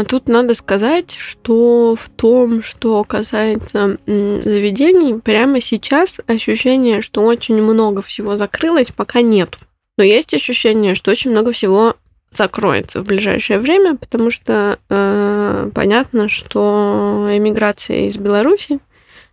Тут 0.08 0.30
надо 0.30 0.54
сказать, 0.54 1.14
что 1.18 1.96
в 2.00 2.08
том, 2.08 2.64
что 2.64 3.04
касается 3.04 3.98
заведений, 4.06 5.20
прямо 5.20 5.60
сейчас 5.60 6.22
ощущение, 6.26 7.02
что 7.02 7.24
очень 7.24 7.62
много 7.62 8.02
всего 8.02 8.38
закрылось, 8.54 8.92
пока 8.92 9.22
нет. 9.22 9.58
Но 9.98 10.04
есть 10.04 10.34
ощущение, 10.34 10.96
что 10.96 11.12
очень 11.12 11.32
много 11.32 11.52
всего 11.52 11.96
закроется 12.32 13.02
в 13.02 13.06
ближайшее 13.06 13.60
время, 13.60 13.96
потому 13.96 14.32
что 14.32 14.80
э, 14.90 15.70
понятно, 15.74 16.30
что 16.30 17.30
эмиграция 17.32 18.08
из 18.08 18.18
Беларуси 18.18 18.80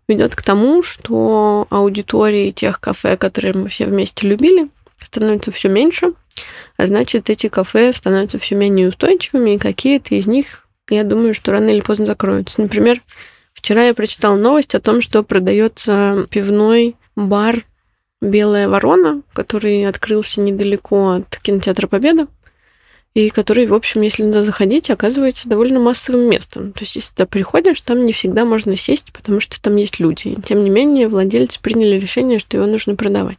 ведет 0.06 0.34
к 0.34 0.42
тому, 0.42 0.82
что 0.82 1.66
аудитории 1.70 2.50
тех 2.50 2.78
кафе, 2.80 3.16
которые 3.16 3.54
мы 3.54 3.68
все 3.68 3.86
вместе 3.86 4.26
любили, 4.26 4.68
становится 5.02 5.50
все 5.50 5.68
меньше, 5.68 6.12
а 6.76 6.86
значит, 6.86 7.30
эти 7.30 7.48
кафе 7.48 7.92
становятся 7.92 8.38
все 8.38 8.54
менее 8.54 8.88
устойчивыми, 8.88 9.54
и 9.54 9.58
какие-то 9.58 10.14
из 10.14 10.26
них, 10.26 10.66
я 10.90 11.04
думаю, 11.04 11.32
что 11.32 11.52
рано 11.52 11.70
или 11.70 11.80
поздно 11.80 12.04
закроются. 12.04 12.60
Например, 12.60 13.00
вчера 13.54 13.84
я 13.84 13.94
прочитала 13.94 14.36
новость 14.36 14.74
о 14.74 14.80
том, 14.80 15.00
что 15.00 15.22
продается 15.22 16.26
пивной 16.30 16.96
бар 17.16 17.64
«Белая 18.20 18.68
ворона», 18.68 19.22
который 19.32 19.86
открылся 19.86 20.40
недалеко 20.40 21.10
от 21.10 21.38
кинотеатра 21.42 21.86
«Победа», 21.86 22.26
и 23.14 23.28
который, 23.30 23.66
в 23.66 23.74
общем, 23.74 24.02
если 24.02 24.22
туда 24.22 24.44
заходить, 24.44 24.88
оказывается 24.88 25.48
довольно 25.48 25.80
массовым 25.80 26.30
местом. 26.30 26.72
То 26.72 26.80
есть, 26.80 26.94
если 26.94 27.10
туда 27.12 27.26
приходишь, 27.26 27.80
там 27.80 28.04
не 28.04 28.12
всегда 28.12 28.44
можно 28.44 28.76
сесть, 28.76 29.12
потому 29.12 29.40
что 29.40 29.60
там 29.60 29.74
есть 29.76 29.98
люди. 29.98 30.28
И, 30.28 30.40
тем 30.40 30.62
не 30.62 30.70
менее, 30.70 31.08
владельцы 31.08 31.58
приняли 31.60 31.98
решение, 31.98 32.38
что 32.38 32.56
его 32.56 32.66
нужно 32.66 32.94
продавать. 32.94 33.38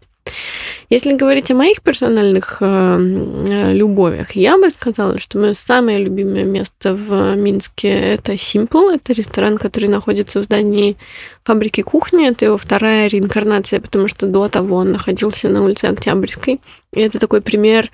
Если 0.92 1.14
говорить 1.14 1.50
о 1.50 1.56
моих 1.56 1.82
персональных 1.82 2.58
э, 2.60 2.66
э, 2.66 3.74
любовях, 3.74 4.34
я 4.34 4.58
бы 4.58 4.70
сказала, 4.70 5.20
что 5.20 5.40
мое 5.40 5.54
самое 5.54 6.00
любимое 6.00 6.44
место 6.44 6.94
в 6.94 7.34
Минске 7.38 7.88
это 7.88 8.34
Simple. 8.34 8.96
Это 8.96 9.14
ресторан, 9.14 9.58
который 9.58 9.88
находится 9.88 10.42
в 10.42 10.44
здании 10.44 10.98
фабрики 11.46 11.82
кухни. 11.82 12.30
Это 12.30 12.44
его 12.44 12.58
вторая 12.58 13.08
реинкарнация, 13.08 13.80
потому 13.80 14.10
что 14.10 14.28
до 14.28 14.50
того 14.50 14.76
он 14.76 14.92
находился 14.92 15.48
на 15.48 15.64
улице 15.64 15.86
Октябрьской. 15.86 16.60
И 16.94 17.00
это 17.00 17.20
такой 17.20 17.42
пример 17.42 17.90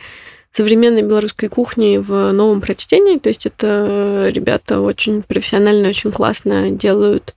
современной 0.51 1.03
белорусской 1.03 1.50
кухни 1.50 1.98
в 1.98 2.31
новом 2.31 2.62
прочтении. 2.62 3.19
То 3.19 3.29
есть 3.29 3.46
это 3.46 4.29
ребята 4.34 4.81
очень 4.81 5.22
профессионально, 5.22 5.89
очень 5.89 6.12
классно 6.12 6.72
делают 6.72 7.36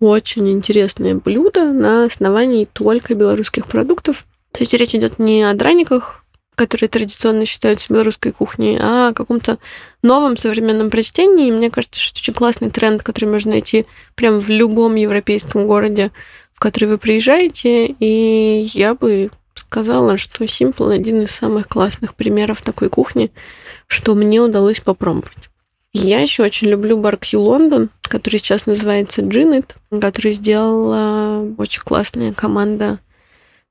очень 0.00 0.48
интересные 0.50 1.14
блюда 1.14 1.64
на 1.64 2.04
основании 2.04 2.68
только 2.72 3.14
белорусских 3.14 3.66
продуктов. 3.66 4.24
То 4.52 4.60
есть 4.60 4.72
речь 4.74 4.94
идет 4.94 5.18
не 5.18 5.42
о 5.42 5.54
драниках, 5.54 6.24
которые 6.54 6.88
традиционно 6.88 7.46
считаются 7.46 7.92
белорусской 7.92 8.32
кухней, 8.32 8.78
а 8.80 9.08
о 9.08 9.14
каком-то 9.14 9.58
новом 10.02 10.36
современном 10.36 10.90
прочтении. 10.90 11.48
И 11.48 11.52
мне 11.52 11.70
кажется, 11.70 12.00
что 12.00 12.18
очень 12.18 12.34
классный 12.34 12.70
тренд, 12.70 13.02
который 13.02 13.26
можно 13.26 13.52
найти 13.52 13.86
прямо 14.16 14.40
в 14.40 14.48
любом 14.48 14.96
европейском 14.96 15.66
городе, 15.66 16.10
в 16.52 16.60
который 16.60 16.86
вы 16.86 16.98
приезжаете. 16.98 17.86
И 17.86 18.68
я 18.72 18.94
бы 18.94 19.30
сказала, 19.54 20.16
что 20.16 20.44
Simple 20.44 20.92
один 20.92 21.22
из 21.22 21.30
самых 21.30 21.68
классных 21.68 22.14
примеров 22.14 22.62
такой 22.62 22.88
кухни, 22.88 23.30
что 23.86 24.14
мне 24.14 24.40
удалось 24.40 24.80
попробовать. 24.80 25.47
Я 25.92 26.20
еще 26.20 26.42
очень 26.42 26.68
люблю 26.68 26.98
бар 26.98 27.16
Q 27.16 27.40
Лондон, 27.40 27.90
который 28.02 28.38
сейчас 28.38 28.66
называется 28.66 29.22
Джинет, 29.22 29.76
который 30.00 30.32
сделала 30.32 31.46
очень 31.56 31.82
классная 31.82 32.32
команда 32.32 32.98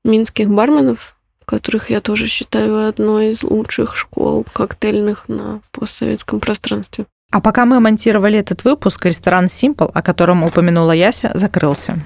минских 0.04 0.48
барменов, 0.48 1.16
которых 1.44 1.90
я 1.90 2.00
тоже 2.00 2.26
считаю 2.26 2.88
одной 2.88 3.30
из 3.30 3.42
лучших 3.42 3.96
школ 3.96 4.44
коктейльных 4.52 5.28
на 5.28 5.60
постсоветском 5.70 6.40
пространстве. 6.40 7.06
А 7.30 7.40
пока 7.40 7.66
мы 7.66 7.78
монтировали 7.78 8.38
этот 8.38 8.64
выпуск, 8.64 9.04
ресторан 9.06 9.46
Simple, 9.46 9.90
о 9.92 10.02
котором 10.02 10.42
упомянула 10.42 10.92
Яся, 10.92 11.30
закрылся. 11.34 11.98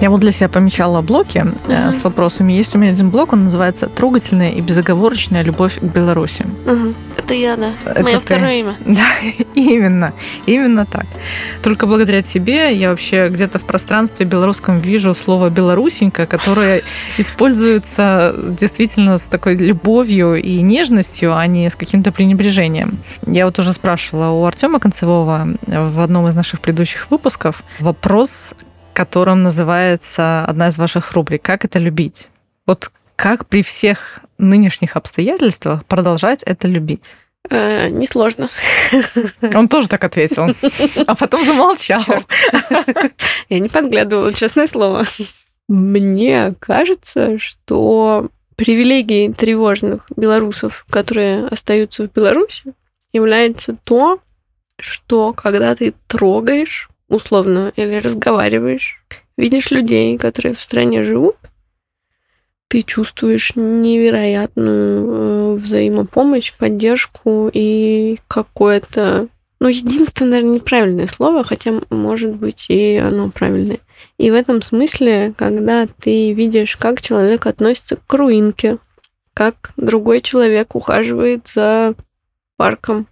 Я 0.00 0.08
вот 0.08 0.20
для 0.20 0.32
себя 0.32 0.48
помечала 0.48 1.02
блоки 1.02 1.38
uh-huh. 1.38 1.92
с 1.92 2.02
вопросами. 2.02 2.54
Есть 2.54 2.74
у 2.74 2.78
меня 2.78 2.92
один 2.92 3.10
блок, 3.10 3.34
он 3.34 3.44
называется 3.44 3.86
«Трогательная 3.86 4.50
и 4.50 4.60
безоговорочная 4.62 5.42
любовь 5.42 5.78
к 5.78 5.82
Беларуси». 5.82 6.46
Uh-huh. 6.64 6.94
Это 7.18 7.34
я, 7.34 7.56
да. 7.56 7.72
Это 7.84 8.02
Мое 8.02 8.18
ты. 8.18 8.24
второе 8.24 8.60
имя. 8.60 8.74
Да, 8.86 9.06
именно. 9.54 10.14
Именно 10.46 10.86
так. 10.86 11.06
Только 11.62 11.86
благодаря 11.86 12.22
тебе 12.22 12.74
я 12.74 12.90
вообще 12.90 13.28
где-то 13.28 13.58
в 13.58 13.64
пространстве 13.64 14.24
белорусском 14.24 14.78
вижу 14.78 15.14
слово 15.14 15.50
«белорусенька», 15.50 16.26
которое 16.26 16.82
используется 17.18 18.34
действительно 18.58 19.18
с 19.18 19.22
такой 19.22 19.56
любовью 19.56 20.36
и 20.36 20.62
нежностью, 20.62 21.36
а 21.36 21.46
не 21.46 21.68
с 21.68 21.76
каким-то 21.76 22.10
пренебрежением. 22.10 23.00
Я 23.26 23.44
вот 23.44 23.58
уже 23.58 23.74
спрашивала 23.74 24.30
у 24.30 24.44
Артема 24.44 24.80
Концевого 24.80 25.56
в 25.66 26.00
одном 26.00 26.26
из 26.26 26.34
наших 26.34 26.60
предыдущих 26.60 27.10
выпусков 27.10 27.62
вопрос, 27.80 28.54
которым 28.92 29.42
называется 29.42 30.44
одна 30.44 30.68
из 30.68 30.78
ваших 30.78 31.12
рубрик 31.12 31.42
«Как 31.42 31.64
это 31.64 31.78
любить?». 31.78 32.28
Вот 32.66 32.90
как 33.16 33.46
при 33.46 33.62
всех 33.62 34.20
нынешних 34.38 34.96
обстоятельствах 34.96 35.84
продолжать 35.84 36.42
это 36.42 36.68
любить? 36.68 37.16
Э, 37.48 37.88
несложно. 37.88 38.48
Он 39.54 39.68
тоже 39.68 39.88
так 39.88 40.04
ответил, 40.04 40.54
а 41.06 41.14
потом 41.14 41.44
замолчал. 41.44 42.02
Черт. 42.02 42.26
Я 43.48 43.58
не 43.58 43.68
подглядывала, 43.68 44.32
честное 44.32 44.66
слово. 44.66 45.04
Мне 45.68 46.54
кажется, 46.58 47.38
что 47.38 48.28
привилегией 48.56 49.32
тревожных 49.32 50.06
белорусов, 50.16 50.84
которые 50.90 51.46
остаются 51.46 52.04
в 52.04 52.12
Беларуси, 52.12 52.74
является 53.12 53.74
то, 53.84 54.20
что 54.78 55.32
когда 55.32 55.74
ты 55.74 55.94
трогаешь 56.06 56.89
условно, 57.10 57.72
или 57.76 57.96
разговариваешь, 57.96 59.02
видишь 59.36 59.70
людей, 59.70 60.16
которые 60.16 60.54
в 60.54 60.60
стране 60.60 61.02
живут, 61.02 61.36
ты 62.68 62.82
чувствуешь 62.82 63.52
невероятную 63.56 65.06
э, 65.06 65.54
взаимопомощь, 65.56 66.54
поддержку 66.56 67.50
и 67.52 68.18
какое-то... 68.28 69.26
Ну, 69.58 69.68
единственное, 69.68 70.30
наверное, 70.30 70.54
неправильное 70.54 71.06
слово, 71.08 71.42
хотя, 71.42 71.80
может 71.90 72.36
быть, 72.36 72.66
и 72.68 72.96
оно 72.96 73.30
правильное. 73.30 73.80
И 74.18 74.30
в 74.30 74.34
этом 74.34 74.62
смысле, 74.62 75.34
когда 75.36 75.86
ты 75.86 76.32
видишь, 76.32 76.76
как 76.76 77.02
человек 77.02 77.46
относится 77.46 77.98
к 78.06 78.14
руинке, 78.14 78.78
как 79.34 79.72
другой 79.76 80.20
человек 80.20 80.76
ухаживает 80.76 81.50
за 81.52 81.94
парком, 82.56 83.08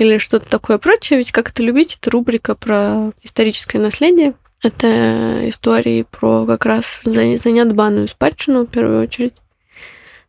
или 0.00 0.18
что-то 0.18 0.48
такое 0.48 0.78
прочее. 0.78 1.18
Ведь 1.18 1.32
как 1.32 1.50
это 1.50 1.62
любить, 1.62 1.98
это 2.00 2.10
рубрика 2.10 2.54
про 2.54 3.12
историческое 3.22 3.78
наследие. 3.78 4.34
Это 4.62 5.48
истории 5.48 6.04
про 6.10 6.44
как 6.46 6.66
раз 6.66 7.00
занятбанную 7.02 8.08
спадщину 8.08 8.66
в 8.66 8.70
первую 8.70 9.02
очередь. 9.02 9.34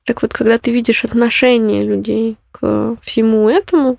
Так 0.05 0.21
вот, 0.21 0.33
когда 0.33 0.57
ты 0.57 0.71
видишь 0.71 1.03
отношение 1.03 1.83
людей 1.83 2.37
к 2.51 2.97
всему 3.01 3.49
этому, 3.49 3.97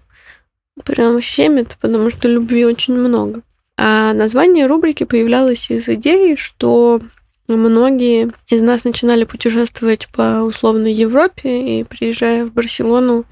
прям 0.85 1.20
щемит, 1.20 1.76
потому 1.80 2.11
что 2.11 2.28
любви 2.28 2.64
очень 2.64 2.94
много. 2.94 3.42
А 3.76 4.12
название 4.12 4.66
рубрики 4.66 5.04
появлялось 5.04 5.70
из 5.70 5.88
идеи, 5.88 6.35
что 6.35 7.00
многие 7.48 8.30
из 8.48 8.62
нас 8.62 8.85
начинали 8.85 9.24
путешествовать 9.24 10.08
по 10.14 10.42
условной 10.42 10.92
Европе 10.92 11.80
и, 11.80 11.85
приезжая 11.85 12.44
в 12.44 12.52
Барселону, 12.52 13.24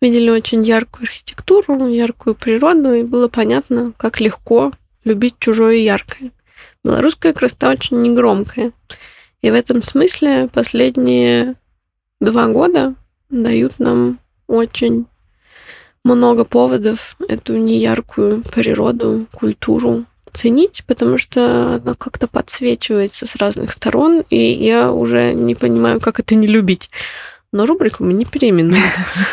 видели 0.00 0.30
очень 0.30 0.62
яркую 0.64 1.04
архитектуру, 1.04 1.86
яркую 1.86 2.34
природу, 2.34 2.92
и 2.92 3.02
было 3.02 3.28
понятно, 3.28 3.92
как 3.96 4.20
легко 4.20 4.72
любить 5.04 5.36
чужое 5.38 5.76
яркое. 5.76 6.32
Белорусская 6.84 7.32
красота 7.32 7.70
очень 7.70 8.02
негромкая. 8.02 8.72
И 9.42 9.50
в 9.50 9.54
этом 9.54 9.82
смысле 9.82 10.48
последние 10.52 11.54
два 12.20 12.48
года 12.48 12.94
дают 13.28 13.78
нам 13.78 14.18
очень 14.46 15.06
много 16.04 16.44
поводов 16.44 17.16
эту 17.28 17.56
неяркую 17.56 18.42
природу, 18.42 19.26
культуру 19.32 20.04
ценить, 20.32 20.84
потому 20.86 21.18
что 21.18 21.76
она 21.76 21.94
как-то 21.94 22.28
подсвечивается 22.28 23.26
с 23.26 23.36
разных 23.36 23.72
сторон, 23.72 24.22
и 24.30 24.38
я 24.38 24.92
уже 24.92 25.32
не 25.32 25.54
понимаю, 25.54 26.00
как 26.00 26.20
это 26.20 26.34
не 26.34 26.46
любить. 26.46 26.90
Но 27.52 27.66
рубрику 27.66 28.04
мы 28.04 28.12
не 28.12 28.24
переименуем. 28.24 28.82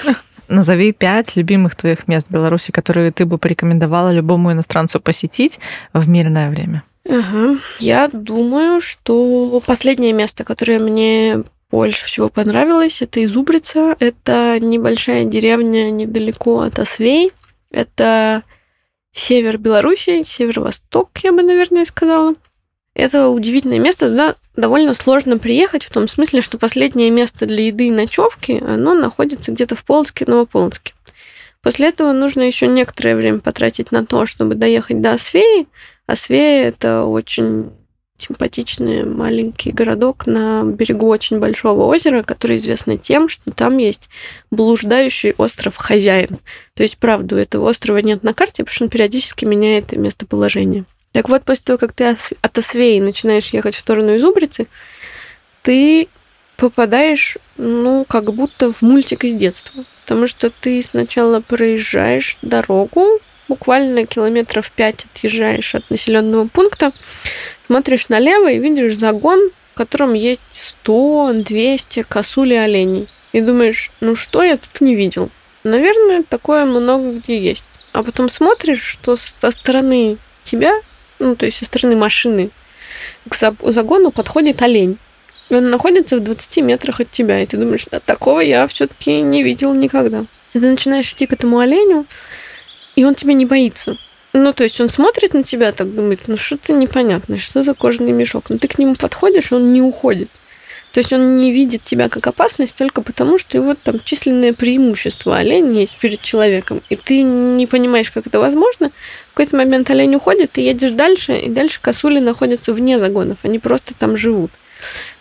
Назови 0.47 0.91
пять 0.91 1.35
любимых 1.35 1.75
твоих 1.75 2.07
мест 2.07 2.27
в 2.27 2.31
Беларуси, 2.31 2.71
которые 2.71 3.11
ты 3.11 3.25
бы 3.25 3.37
порекомендовала 3.37 4.11
любому 4.11 4.51
иностранцу 4.51 4.99
посетить 4.99 5.59
в 5.93 6.07
мирное 6.09 6.49
время. 6.49 6.83
Ага. 7.09 7.57
Я 7.79 8.09
думаю, 8.11 8.81
что 8.81 9.61
последнее 9.65 10.13
место, 10.13 10.43
которое 10.43 10.79
мне 10.79 11.43
больше 11.71 12.05
всего 12.05 12.29
понравилось, 12.29 13.01
это 13.01 13.23
Изубрица. 13.25 13.95
Это 13.99 14.59
небольшая 14.59 15.25
деревня 15.25 15.89
недалеко 15.89 16.61
от 16.61 16.79
Освей. 16.79 17.31
Это 17.71 18.43
север 19.11 19.57
Беларуси, 19.57 20.23
северо-восток, 20.23 21.09
я 21.23 21.31
бы, 21.31 21.43
наверное, 21.43 21.85
сказала. 21.85 22.35
Это 22.95 23.29
удивительное 23.29 23.79
место, 23.79 24.09
туда 24.09 24.35
довольно 24.55 24.93
сложно 24.93 25.39
приехать, 25.39 25.83
в 25.83 25.89
том 25.89 26.07
смысле, 26.07 26.41
что 26.41 26.59
последнее 26.59 27.09
место 27.09 27.45
для 27.47 27.67
еды 27.67 27.87
и 27.87 27.91
ночевки, 27.91 28.63
оно 28.65 28.93
находится 28.93 29.51
где-то 29.51 29.75
в 29.75 29.83
Полоцке, 29.83 30.25
Новополоцке. 30.27 30.93
После 31.63 31.87
этого 31.87 32.11
нужно 32.11 32.41
еще 32.41 32.67
некоторое 32.67 33.15
время 33.15 33.39
потратить 33.39 33.91
на 33.91 34.05
то, 34.05 34.25
чтобы 34.25 34.55
доехать 34.55 35.01
до 35.01 35.13
Освеи. 35.13 35.67
Освея– 36.05 36.67
это 36.69 37.05
очень 37.05 37.71
симпатичный 38.17 39.03
маленький 39.03 39.71
городок 39.71 40.27
на 40.27 40.63
берегу 40.63 41.07
очень 41.07 41.39
большого 41.39 41.83
озера, 41.85 42.21
который 42.21 42.57
известно 42.57 42.97
тем, 42.97 43.27
что 43.27 43.51
там 43.51 43.77
есть 43.77 44.09
блуждающий 44.51 45.33
остров 45.37 45.77
Хозяин. 45.77 46.37
То 46.73 46.83
есть, 46.83 46.97
правда, 46.97 47.35
у 47.35 47.39
этого 47.39 47.69
острова 47.69 47.97
нет 47.97 48.23
на 48.23 48.33
карте, 48.33 48.63
потому 48.63 48.75
что 48.75 48.83
он 48.85 48.89
периодически 48.89 49.45
меняет 49.45 49.93
местоположение. 49.93 50.85
Так 51.13 51.29
вот, 51.29 51.43
после 51.43 51.63
того, 51.63 51.77
как 51.77 51.93
ты 51.93 52.17
от 52.41 52.57
Освеи 52.57 52.99
начинаешь 52.99 53.53
ехать 53.53 53.75
в 53.75 53.79
сторону 53.79 54.15
Изубрицы, 54.15 54.67
ты 55.61 56.07
попадаешь, 56.57 57.37
ну, 57.55 58.03
как 58.07 58.33
будто 58.33 58.73
в 58.73 58.81
мультик 58.81 59.23
из 59.23 59.33
детства. 59.33 59.85
Потому 60.01 60.27
что 60.27 60.49
ты 60.49 60.81
сначала 60.81 61.39
проезжаешь 61.39 62.37
дорогу, 62.41 63.19
буквально 63.47 64.07
километров 64.07 64.71
пять 64.71 65.05
отъезжаешь 65.05 65.75
от 65.75 65.89
населенного 65.91 66.47
пункта, 66.47 66.91
смотришь 67.65 68.09
налево 68.09 68.51
и 68.51 68.59
видишь 68.59 68.95
загон, 68.95 69.51
в 69.73 69.77
котором 69.77 70.13
есть 70.13 70.75
100-200 70.85 72.05
косуль 72.09 72.53
и 72.53 72.57
оленей. 72.57 73.07
И 73.33 73.41
думаешь, 73.41 73.91
ну 74.01 74.15
что 74.15 74.41
я 74.43 74.57
тут 74.57 74.81
не 74.81 74.95
видел? 74.95 75.29
Наверное, 75.63 76.23
такое 76.23 76.65
много 76.65 77.13
где 77.13 77.39
есть. 77.39 77.65
А 77.91 78.01
потом 78.01 78.29
смотришь, 78.29 78.83
что 78.83 79.15
со 79.15 79.51
стороны 79.51 80.17
тебя, 80.43 80.73
ну, 81.19 81.35
то 81.35 81.45
есть 81.45 81.57
со 81.57 81.65
стороны 81.65 81.95
машины, 81.95 82.49
к 83.27 83.35
загону 83.71 84.11
подходит 84.11 84.61
олень. 84.61 84.97
И 85.49 85.55
он 85.55 85.69
находится 85.69 86.17
в 86.17 86.21
20 86.21 86.57
метрах 86.57 86.99
от 86.99 87.11
тебя. 87.11 87.41
И 87.41 87.45
ты 87.45 87.57
думаешь, 87.57 87.85
да, 87.91 87.99
такого 87.99 88.39
я 88.39 88.65
все-таки 88.67 89.21
не 89.21 89.43
видел 89.43 89.73
никогда. 89.73 90.25
И 90.53 90.59
ты 90.59 90.69
начинаешь 90.69 91.11
идти 91.11 91.25
к 91.25 91.33
этому 91.33 91.59
оленю, 91.59 92.05
и 92.95 93.03
он 93.03 93.15
тебя 93.15 93.33
не 93.33 93.45
боится. 93.45 93.97
Ну, 94.33 94.51
то 94.53 94.63
есть 94.63 94.81
он 94.81 94.89
смотрит 94.89 95.33
на 95.33 95.43
тебя, 95.43 95.71
так 95.71 95.93
думает, 95.93 96.27
ну 96.27 96.37
что-то 96.37 96.73
непонятно, 96.73 97.37
что 97.37 97.61
за 97.61 97.73
кожаный 97.73 98.11
мешок. 98.11 98.49
Но 98.49 98.57
ты 98.57 98.67
к 98.67 98.79
нему 98.79 98.95
подходишь, 98.95 99.51
он 99.51 99.73
не 99.73 99.81
уходит. 99.81 100.29
То 100.93 100.99
есть 100.99 101.11
он 101.11 101.37
не 101.37 101.51
видит 101.51 101.83
тебя 101.83 102.07
как 102.07 102.27
опасность 102.27 102.75
только 102.75 103.01
потому, 103.01 103.39
что 103.39 103.57
его 103.57 103.73
там 103.73 103.99
численное 103.99 104.53
преимущество 104.53 105.37
олень 105.37 105.75
есть 105.75 105.97
перед 105.97 106.21
человеком. 106.21 106.81
И 106.89 106.95
ты 106.95 107.23
не 107.23 107.65
понимаешь, 107.65 108.11
как 108.11 108.27
это 108.27 108.39
возможно. 108.39 108.91
В 109.31 109.33
какой-то 109.33 109.57
момент 109.57 109.89
олень 109.89 110.13
уходит, 110.13 110.51
ты 110.51 110.61
едешь 110.61 110.91
дальше, 110.91 111.35
и 111.35 111.49
дальше 111.49 111.79
косули 111.81 112.19
находятся 112.19 112.73
вне 112.73 112.99
загонов. 112.99 113.39
Они 113.41 113.57
просто 113.57 113.95
там 113.95 114.15
живут. 114.15 114.51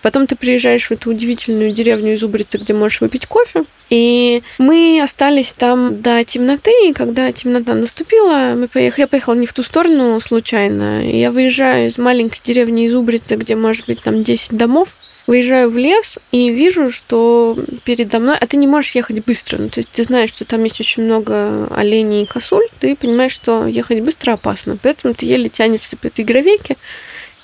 Потом 0.02 0.26
ты 0.26 0.37
приезжаешь 0.37 0.88
в 0.88 0.90
эту 0.90 1.08
удивительную 1.08 1.72
деревню 1.72 2.14
из 2.14 2.22
Убрицы, 2.22 2.58
где 2.58 2.74
можешь 2.74 3.00
выпить 3.00 3.26
кофе. 3.26 3.64
И 3.88 4.42
мы 4.58 5.00
остались 5.02 5.54
там 5.54 6.02
до 6.02 6.22
темноты, 6.24 6.72
и 6.88 6.92
когда 6.92 7.32
темнота 7.32 7.74
наступила, 7.74 8.54
мы 8.56 8.68
поехали, 8.68 9.02
я 9.02 9.06
поехала 9.06 9.35
не 9.35 9.46
в 9.46 9.52
ту 9.54 9.62
сторону 9.62 10.20
случайно. 10.20 11.02
Я 11.08 11.30
выезжаю 11.30 11.87
из 11.87 11.96
маленькой 11.96 12.40
деревни 12.44 12.85
из 12.85 12.94
Убрицы, 12.94 13.37
где 13.37 13.54
может 13.54 13.87
быть 13.87 14.02
там 14.02 14.22
10 14.22 14.56
домов, 14.56 14.96
выезжаю 15.26 15.70
в 15.70 15.76
лес 15.76 16.18
и 16.30 16.50
вижу, 16.50 16.90
что 16.90 17.56
передо 17.85 18.18
мной... 18.18 18.37
А 18.38 18.46
ты 18.46 18.56
не 18.56 18.66
можешь 18.66 18.92
ехать 18.92 19.24
быстро. 19.24 19.58
Ну, 19.58 19.68
то 19.68 19.78
есть 19.78 19.90
ты 19.90 20.04
знаешь, 20.04 20.30
что 20.30 20.44
там 20.44 20.64
есть 20.64 20.80
очень 20.80 21.04
много 21.04 21.66
оленей 21.74 22.24
и 22.24 22.26
косуль. 22.26 22.66
Ты 22.80 22.96
понимаешь, 22.96 23.32
что 23.32 23.66
ехать 23.66 24.00
быстро 24.00 24.32
опасно. 24.32 24.78
Поэтому 24.82 25.14
ты 25.14 25.26
еле 25.26 25.48
тянешься 25.48 25.96
по 25.96 26.06
этой 26.08 26.24
гравейке 26.24 26.76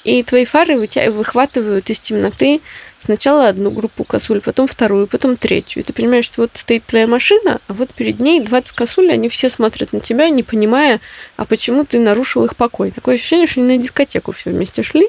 и 0.05 0.23
твои 0.23 0.45
фары 0.45 0.77
выхватывают 0.77 1.91
из 1.91 2.01
темноты 2.01 2.61
сначала 3.01 3.49
одну 3.49 3.71
группу 3.71 4.05
косуль, 4.05 4.41
потом 4.41 4.67
вторую, 4.67 5.07
потом 5.07 5.37
третью. 5.37 5.83
И 5.83 5.85
ты 5.85 5.93
понимаешь, 5.93 6.25
что 6.25 6.43
вот 6.43 6.51
стоит 6.55 6.85
твоя 6.85 7.07
машина, 7.07 7.61
а 7.67 7.73
вот 7.73 7.93
перед 7.95 8.21
ней 8.21 8.41
20 8.41 8.73
косуль, 8.73 9.11
они 9.11 9.29
все 9.29 9.51
смотрят 9.51 9.93
на 9.93 10.01
тебя, 10.01 10.29
не 10.29 10.43
понимая, 10.43 11.01
а 11.37 11.45
почему 11.45 11.85
ты 11.85 11.99
нарушил 11.99 12.45
их 12.45 12.57
покой. 12.57 12.91
Такое 12.91 13.17
ощущение, 13.17 13.47
что 13.47 13.61
они 13.61 13.77
на 13.77 13.83
дискотеку 13.83 14.33
все 14.33 14.51
вместе 14.51 14.83
шли, 14.83 15.09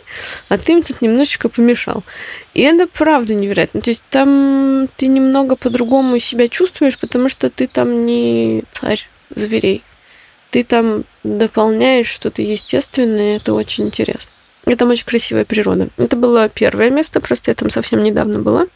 а 0.49 0.57
ты 0.57 0.73
им 0.73 0.81
тут 0.81 1.01
немножечко 1.01 1.49
помешал. 1.49 2.03
И 2.53 2.61
это 2.61 2.87
правда 2.87 3.33
невероятно. 3.33 3.81
То 3.81 3.89
есть 3.89 4.03
там 4.09 4.87
ты 4.97 5.07
немного 5.07 5.55
по-другому 5.55 6.19
себя 6.19 6.47
чувствуешь, 6.47 6.97
потому 6.97 7.29
что 7.29 7.49
ты 7.49 7.67
там 7.67 8.05
не 8.05 8.63
царь 8.71 9.07
зверей. 9.29 9.83
Ты 10.51 10.63
там 10.63 11.03
дополняешь 11.23 12.07
что-то 12.07 12.41
естественное, 12.41 13.33
и 13.33 13.37
это 13.37 13.53
очень 13.53 13.85
интересно. 13.85 14.31
И 14.65 14.75
там 14.75 14.89
очень 14.89 15.05
красивая 15.05 15.45
природа. 15.45 15.89
Это 15.97 16.15
было 16.15 16.49
первое 16.49 16.89
место, 16.89 17.21
просто 17.21 17.51
я 17.51 17.55
там 17.55 17.69
совсем 17.69 18.03
недавно 18.03 18.39
была. 18.39 18.67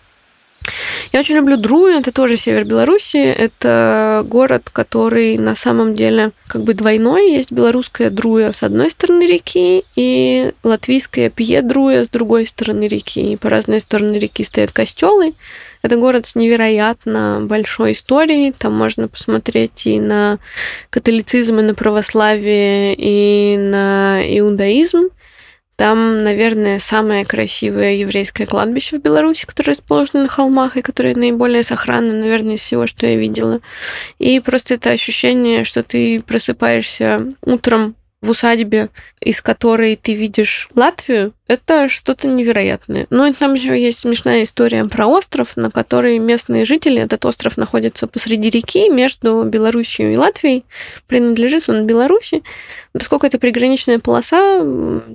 Я 1.12 1.19
очень 1.19 1.36
люблю 1.36 1.58
Друю, 1.58 2.00
это 2.00 2.12
тоже 2.12 2.38
север 2.38 2.65
Беларуси. 2.65 3.17
Это 3.17 4.24
город, 4.26 4.69
который 4.72 5.38
на 5.38 5.56
самом 5.56 5.96
деле 5.96 6.32
как 6.48 6.63
бы 6.63 6.74
двойной. 6.74 7.32
Есть 7.32 7.52
белорусская 7.52 8.10
Друя 8.10 8.54
с 8.54 8.63
одной 8.63 8.89
стороны 8.89 9.24
реки 9.24 9.84
и 9.96 10.54
латвийская 10.63 11.30
Пьедруя 11.30 12.04
с 12.04 12.10
другой 12.10 12.48
стороны 12.48 12.88
реки. 12.88 13.34
И 13.34 13.38
по 13.38 13.50
разные 13.50 13.80
стороны 13.80 14.15
реки 14.15 14.43
стоят 14.43 14.72
костелы. 14.72 15.34
Это 15.82 15.98
город 15.98 16.26
с 16.26 16.36
невероятно 16.36 17.41
большой 17.43 17.91
историей. 17.91 18.54
Там 18.58 18.74
можно 18.74 19.08
посмотреть 19.08 19.86
и 19.86 20.00
на 20.00 20.39
католицизм, 20.89 21.60
и 21.60 21.63
на 21.63 21.76
православие, 21.76 22.96
и 22.98 23.58
на 23.58 24.22
иудаизм. 24.39 25.10
Там, 25.75 26.23
наверное, 26.23 26.77
самое 26.77 27.25
красивое 27.25 27.95
еврейское 27.95 28.45
кладбище 28.45 28.97
в 28.97 29.01
Беларуси, 29.01 29.45
которое 29.45 29.71
расположено 29.71 30.23
на 30.23 30.29
холмах 30.29 30.77
и 30.77 30.81
которое 30.83 31.15
наиболее 31.15 31.63
сохранно, 31.63 32.13
наверное, 32.13 32.55
из 32.55 32.62
всего, 32.62 32.86
что 32.86 33.07
я 33.07 33.15
видела. 33.15 33.59
И 34.19 34.39
просто 34.39 34.75
это 34.75 34.91
ощущение, 34.91 35.63
что 35.63 35.81
ты 35.81 36.21
просыпаешься 36.21 37.33
утром 37.41 37.95
в 38.23 38.29
усадьбе, 38.29 38.88
из 39.19 39.41
которой 39.41 39.97
ты 39.97 40.13
видишь 40.13 40.69
Латвию, 40.75 41.33
это 41.45 41.89
что-то 41.89 42.29
невероятное. 42.29 43.05
Ну 43.09 43.25
и 43.25 43.33
там 43.33 43.53
еще 43.53 43.79
есть 43.79 43.99
смешная 43.99 44.43
история 44.43 44.86
про 44.86 45.07
остров, 45.07 45.57
на 45.57 45.69
который 45.69 46.17
местные 46.19 46.63
жители, 46.63 47.01
этот 47.01 47.25
остров 47.25 47.57
находится 47.57 48.07
посреди 48.07 48.49
реки 48.49 48.88
между 48.88 49.43
Белоруссией 49.43 50.13
и 50.13 50.17
Латвией, 50.17 50.63
принадлежит 51.05 51.67
он 51.67 51.86
Беларуси. 51.86 52.43
Поскольку 52.93 53.25
это 53.25 53.39
приграничная 53.39 53.99
полоса, 53.99 54.65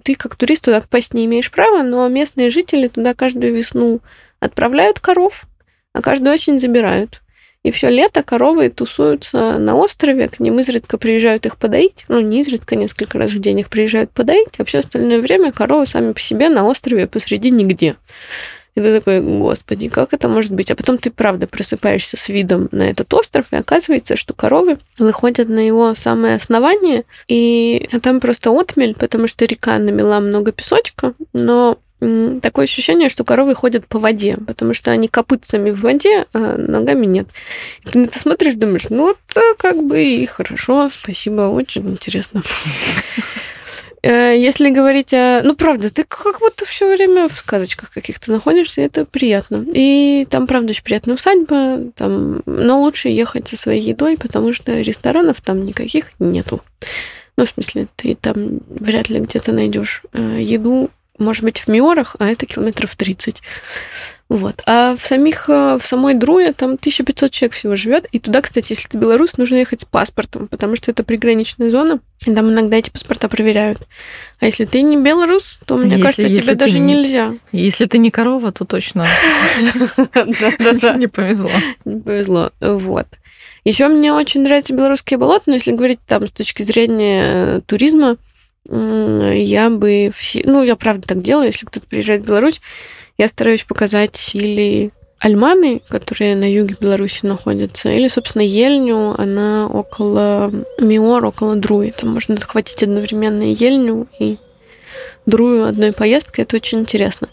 ты 0.04 0.14
как 0.14 0.36
турист 0.36 0.66
туда 0.66 0.82
попасть 0.82 1.14
не 1.14 1.24
имеешь 1.24 1.50
права, 1.50 1.82
но 1.82 2.06
местные 2.08 2.50
жители 2.50 2.88
туда 2.88 3.14
каждую 3.14 3.54
весну 3.54 4.00
отправляют 4.38 5.00
коров, 5.00 5.46
а 5.94 6.02
каждую 6.02 6.34
осень 6.34 6.60
забирают. 6.60 7.22
И 7.68 7.70
все 7.70 7.90
лето 7.90 8.22
коровы 8.22 8.70
тусуются 8.70 9.58
на 9.58 9.76
острове, 9.76 10.28
к 10.28 10.40
ним 10.40 10.58
изредка 10.58 10.96
приезжают 10.96 11.44
их 11.44 11.58
подоить. 11.58 12.06
Ну, 12.08 12.18
не 12.18 12.40
изредка, 12.40 12.76
несколько 12.76 13.18
раз 13.18 13.32
в 13.32 13.40
день 13.40 13.60
их 13.60 13.68
приезжают 13.68 14.10
подоить, 14.10 14.54
а 14.56 14.64
все 14.64 14.78
остальное 14.78 15.20
время 15.20 15.52
коровы 15.52 15.84
сами 15.84 16.12
по 16.12 16.20
себе 16.20 16.48
на 16.48 16.66
острове 16.66 17.06
посреди 17.06 17.50
нигде. 17.50 17.96
И 18.74 18.80
ты 18.80 18.96
такой, 18.96 19.20
господи, 19.20 19.90
как 19.90 20.14
это 20.14 20.28
может 20.28 20.52
быть? 20.52 20.70
А 20.70 20.76
потом 20.76 20.96
ты, 20.96 21.10
правда, 21.10 21.46
просыпаешься 21.46 22.16
с 22.16 22.30
видом 22.30 22.70
на 22.72 22.84
этот 22.84 23.12
остров, 23.12 23.52
и 23.52 23.56
оказывается, 23.56 24.16
что 24.16 24.32
коровы 24.32 24.78
выходят 24.98 25.50
на 25.50 25.58
его 25.58 25.94
самое 25.94 26.36
основание, 26.36 27.04
и 27.26 27.86
там 28.02 28.18
просто 28.18 28.50
отмель, 28.50 28.94
потому 28.94 29.26
что 29.26 29.44
река 29.44 29.76
намела 29.78 30.20
много 30.20 30.52
песочка, 30.52 31.12
но 31.34 31.76
такое 32.00 32.64
ощущение, 32.64 33.08
что 33.08 33.24
коровы 33.24 33.54
ходят 33.54 33.86
по 33.86 33.98
воде, 33.98 34.36
потому 34.46 34.74
что 34.74 34.90
они 34.90 35.08
копытцами 35.08 35.70
в 35.70 35.80
воде, 35.80 36.26
а 36.32 36.56
ногами 36.56 37.06
нет. 37.06 37.28
И 37.84 37.88
ты 37.88 37.98
на 37.98 38.04
это 38.04 38.18
смотришь, 38.18 38.54
думаешь, 38.54 38.88
ну, 38.90 39.10
это 39.10 39.40
как 39.58 39.82
бы 39.84 40.02
и 40.02 40.26
хорошо, 40.26 40.88
спасибо, 40.88 41.42
очень 41.42 41.88
интересно. 41.90 42.42
Э, 44.02 44.34
если 44.38 44.70
говорить 44.70 45.12
о... 45.12 45.42
Ну, 45.42 45.56
правда, 45.56 45.92
ты 45.92 46.04
как 46.04 46.38
будто 46.38 46.64
все 46.64 46.94
время 46.94 47.28
в 47.28 47.36
сказочках 47.36 47.90
каких-то 47.90 48.30
находишься, 48.30 48.80
и 48.80 48.84
это 48.84 49.04
приятно. 49.04 49.64
И 49.72 50.26
там, 50.30 50.46
правда, 50.46 50.70
очень 50.70 50.84
приятная 50.84 51.16
усадьба, 51.16 51.90
там... 51.96 52.42
но 52.46 52.80
лучше 52.80 53.08
ехать 53.08 53.48
со 53.48 53.56
своей 53.56 53.82
едой, 53.82 54.16
потому 54.16 54.52
что 54.52 54.80
ресторанов 54.80 55.40
там 55.40 55.66
никаких 55.66 56.12
нету. 56.20 56.62
Ну, 57.36 57.44
в 57.44 57.48
смысле, 57.48 57.88
ты 57.96 58.14
там 58.14 58.60
вряд 58.68 59.08
ли 59.08 59.20
где-то 59.20 59.52
найдешь 59.52 60.02
э, 60.12 60.38
еду 60.40 60.90
может 61.18 61.44
быть, 61.44 61.58
в 61.58 61.68
Миорах, 61.68 62.16
а 62.18 62.26
это 62.26 62.46
километров 62.46 62.94
30. 62.96 63.42
Вот. 64.28 64.62
А 64.66 64.94
в 64.94 65.00
самих, 65.00 65.48
э, 65.48 65.78
в 65.80 65.86
самой 65.86 66.12
Друе 66.12 66.52
там 66.52 66.76
1500 66.76 67.30
человек 67.30 67.54
всего 67.54 67.76
живет. 67.76 68.06
И 68.12 68.18
туда, 68.18 68.42
кстати, 68.42 68.72
если 68.72 68.86
ты 68.86 68.98
белорус, 68.98 69.38
нужно 69.38 69.56
ехать 69.56 69.80
с 69.80 69.84
паспортом, 69.86 70.48
потому 70.48 70.76
что 70.76 70.90
это 70.90 71.02
приграничная 71.02 71.70
зона. 71.70 72.00
И 72.26 72.34
там 72.34 72.50
иногда 72.50 72.76
эти 72.76 72.90
паспорта 72.90 73.28
проверяют. 73.28 73.80
А 74.40 74.46
если 74.46 74.66
ты 74.66 74.82
не 74.82 75.02
белорус, 75.02 75.60
то, 75.64 75.76
мне 75.76 75.92
если, 75.92 76.02
кажется, 76.02 76.26
если 76.26 76.40
тебе 76.40 76.54
даже 76.56 76.78
не, 76.78 76.94
нельзя. 76.94 77.34
Если 77.52 77.86
ты 77.86 77.96
не 77.96 78.10
корова, 78.10 78.52
то 78.52 78.66
точно 78.66 79.06
не 80.96 81.06
повезло. 81.06 81.50
Не 81.86 82.00
повезло. 82.00 82.52
Вот. 82.60 83.06
Еще 83.64 83.88
мне 83.88 84.12
очень 84.12 84.42
нравятся 84.42 84.74
белорусские 84.74 85.18
болота, 85.18 85.44
но 85.46 85.54
если 85.54 85.72
говорить 85.72 86.00
там 86.06 86.26
с 86.26 86.30
точки 86.30 86.62
зрения 86.62 87.60
туризма, 87.62 88.18
я 88.66 89.70
бы... 89.70 90.12
Ну, 90.44 90.62
я 90.62 90.76
правда 90.76 91.08
так 91.08 91.22
делаю, 91.22 91.46
если 91.46 91.66
кто-то 91.66 91.86
приезжает 91.86 92.22
в 92.22 92.26
Беларусь, 92.26 92.60
я 93.16 93.28
стараюсь 93.28 93.64
показать 93.64 94.30
или 94.34 94.92
Альманы, 95.18 95.82
которые 95.88 96.36
на 96.36 96.50
юге 96.50 96.76
Беларуси 96.80 97.26
находятся, 97.26 97.90
или, 97.90 98.06
собственно, 98.06 98.42
Ельню, 98.42 99.20
она 99.20 99.66
около 99.66 100.52
Миор, 100.78 101.24
около 101.24 101.56
Друи. 101.56 101.90
Там 101.90 102.10
можно 102.10 102.36
захватить 102.36 102.82
одновременно 102.82 103.42
Ельню, 103.42 104.06
и 104.20 104.38
Друю 105.26 105.66
одной 105.66 105.92
поездкой. 105.92 106.44
Это 106.44 106.56
очень 106.56 106.80
интересно. 106.80 107.28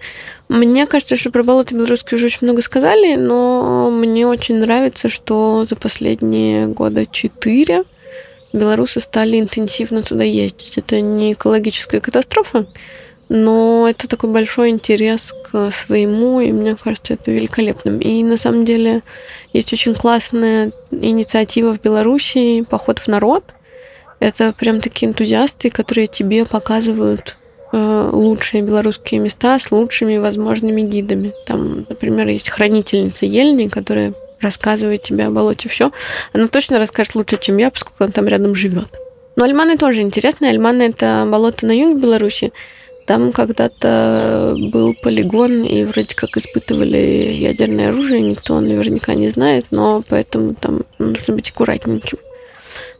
Мне 0.50 0.86
кажется, 0.86 1.16
что 1.16 1.32
про 1.32 1.44
болото 1.44 1.76
белорусские 1.76 2.18
уже 2.18 2.26
очень 2.26 2.40
много 2.42 2.62
сказали, 2.62 3.16
но 3.16 3.90
мне 3.90 4.28
очень 4.28 4.58
нравится, 4.58 5.08
что 5.08 5.64
за 5.64 5.76
последние 5.76 6.68
года 6.68 7.06
четыре 7.06 7.84
белорусы 8.56 9.00
стали 9.00 9.40
интенсивно 9.40 10.02
туда 10.02 10.24
ездить. 10.24 10.78
Это 10.78 11.02
не 11.02 11.34
экологическая 11.34 12.00
катастрофа, 12.00 12.66
но 13.30 13.88
это 13.90 14.08
такой 14.08 14.30
большой 14.30 14.70
интерес 14.70 15.34
к 15.44 15.72
своему, 15.72 16.40
и 16.42 16.52
мне 16.52 16.76
кажется, 16.76 17.14
это 17.14 17.32
великолепным. 17.32 18.00
И 18.00 18.24
на 18.24 18.38
самом 18.38 18.66
деле 18.66 19.02
есть 19.54 19.74
очень 19.74 19.96
классная 19.96 20.72
инициатива 20.92 21.74
в 21.74 21.82
Беларуси 21.82 22.64
«Поход 22.70 23.00
в 23.00 23.08
народ». 23.08 23.44
Это 24.20 24.54
прям 24.54 24.80
такие 24.80 25.10
энтузиасты, 25.10 25.70
которые 25.70 26.08
тебе 26.08 26.46
показывают 26.46 27.36
э, 27.74 28.10
лучшие 28.14 28.64
белорусские 28.64 29.20
места 29.20 29.60
с 29.60 29.72
лучшими 29.72 30.18
возможными 30.18 30.82
гидами. 30.82 31.34
Там, 31.46 31.86
например, 31.90 32.28
есть 32.30 32.50
хранительница 32.50 33.26
Ельни, 33.26 33.68
которая 33.68 34.14
рассказывает 34.42 35.02
тебе 35.02 35.26
о 35.26 35.32
болоте 35.32 35.70
все. 35.70 35.92
Она 36.34 36.48
точно 36.48 36.80
расскажет 36.80 37.16
лучше, 37.16 37.38
чем 37.38 37.58
я, 37.58 37.72
поскольку 37.72 38.04
она 38.04 38.12
там 38.12 38.28
рядом 38.28 38.56
живет. 38.56 38.90
Но 39.36 39.44
Альманы 39.44 39.78
тоже 39.78 40.02
интересно. 40.02 40.50
Альманы– 40.50 40.84
это 40.84 41.28
болото 41.30 41.66
на 41.66 41.72
юге 41.72 42.00
Беларуси. 42.00 42.54
Там 43.06 43.32
когда-то 43.32 44.56
был 44.58 44.96
полигон, 45.04 45.64
и 45.64 45.84
вроде 45.84 46.16
как 46.16 46.38
испытывали 46.38 47.38
ядерное 47.40 47.90
оружие, 47.90 48.22
никто 48.22 48.60
наверняка 48.60 49.14
не 49.14 49.30
знает, 49.30 49.68
но 49.70 50.04
поэтому 50.08 50.56
там 50.56 50.84
нужно 50.98 51.36
быть 51.36 51.50
аккуратненьким. 51.52 52.18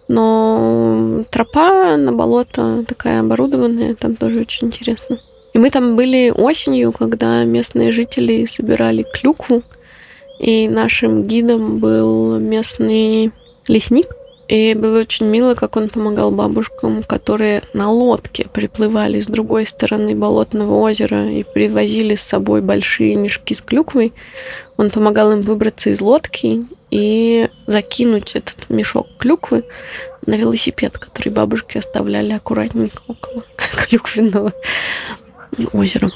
Но 0.08 1.24
тропа 1.32 1.98
на 1.98 2.12
болото 2.12 2.86
такая 2.88 3.22
оборудованная, 3.22 3.96
там 3.96 4.16
тоже 4.16 4.42
очень 4.42 4.68
интересно. 4.68 5.20
И 5.54 5.58
мы 5.58 5.72
там 5.72 5.96
были 5.96 6.30
осенью, 6.30 6.92
когда 6.92 7.44
местные 7.44 7.92
жители 7.92 8.46
собирали 8.46 9.06
клюкву, 9.12 9.64
и 10.40 10.68
нашим 10.68 11.24
гидом 11.24 11.80
был 11.80 12.40
местный 12.40 13.32
лесник– 13.68 14.08
и 14.48 14.76
было 14.76 15.00
очень 15.00 15.26
мило, 15.26 15.56
как 15.56 15.76
он 15.76 15.90
помогал 15.90 16.30
бабушкам, 16.30 17.02
которые 17.02 17.64
на 17.74 17.90
лодке 17.90 18.48
приплывали 18.48 19.20
с 19.20 19.26
другой 19.26 19.66
стороны 19.66 20.16
болотного 20.16 20.76
озера 20.82 21.28
и 21.28 21.44
привозили 21.44 22.14
с 22.14 22.22
собой 22.22 22.62
большие 22.62 23.16
мешки 23.16 23.56
с 23.56 23.62
клюквой. 23.62 24.14
Он 24.78 24.92
помогал 24.92 25.32
им 25.32 25.42
выбраться 25.42 25.90
из 25.90 26.00
лодки 26.00 26.66
и 26.92 27.50
закинуть 27.66 28.36
этот 28.36 28.70
мешок 28.70 29.08
клюквы 29.18 29.64
на 30.28 30.36
велосипед, 30.36 31.00
который 31.00 31.30
бабушки 31.30 31.80
оставляли 31.80 32.34
аккуратненько 32.34 33.02
около 33.08 33.44
клюквенного 33.88 34.54
озера. 35.74 36.12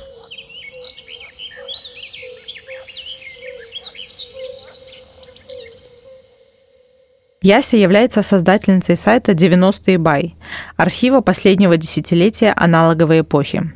Яся 7.41 7.77
является 7.77 8.21
создательницей 8.21 8.97
сайта 8.97 9.31
«90-е 9.31 9.97
бай», 9.97 10.35
архива 10.75 11.21
последнего 11.21 11.77
десятилетия 11.77 12.53
аналоговой 12.55 13.21
эпохи. 13.21 13.73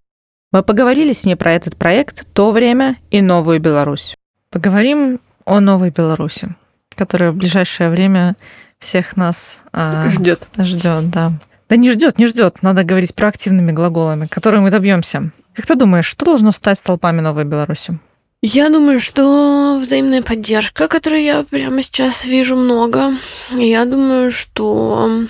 Мы 0.51 0.63
поговорили 0.63 1.13
с 1.13 1.23
ней 1.25 1.35
про 1.35 1.53
этот 1.53 1.77
проект, 1.77 2.25
то 2.33 2.51
время 2.51 2.97
и 3.09 3.21
новую 3.21 3.61
Беларусь. 3.61 4.15
Поговорим 4.51 5.21
о 5.45 5.61
новой 5.61 5.91
Беларуси, 5.91 6.55
которая 6.93 7.31
в 7.31 7.35
ближайшее 7.35 7.89
время 7.89 8.35
всех 8.79 9.15
нас 9.15 9.63
а, 9.71 10.09
ждет. 10.11 10.47
Ждет, 10.57 11.09
да. 11.09 11.31
Да 11.69 11.75
не 11.77 11.91
ждет, 11.91 12.19
не 12.19 12.27
ждет. 12.27 12.61
Надо 12.61 12.83
говорить 12.83 13.15
проактивными 13.15 13.71
глаголами, 13.71 14.27
которые 14.27 14.59
мы 14.61 14.71
добьемся. 14.71 15.31
Как 15.55 15.65
ты 15.65 15.75
думаешь, 15.75 16.05
что 16.05 16.25
должно 16.25 16.51
стать 16.51 16.79
столпами 16.79 17.21
новой 17.21 17.45
Беларуси? 17.45 17.97
Я 18.45 18.69
думаю, 18.69 18.99
что 18.99 19.77
взаимная 19.79 20.21
поддержка, 20.21 20.89
которую 20.89 21.23
я 21.23 21.43
прямо 21.43 21.81
сейчас 21.81 22.25
вижу 22.25 22.57
много. 22.57 23.13
Я 23.51 23.85
думаю, 23.85 24.33
что 24.33 25.27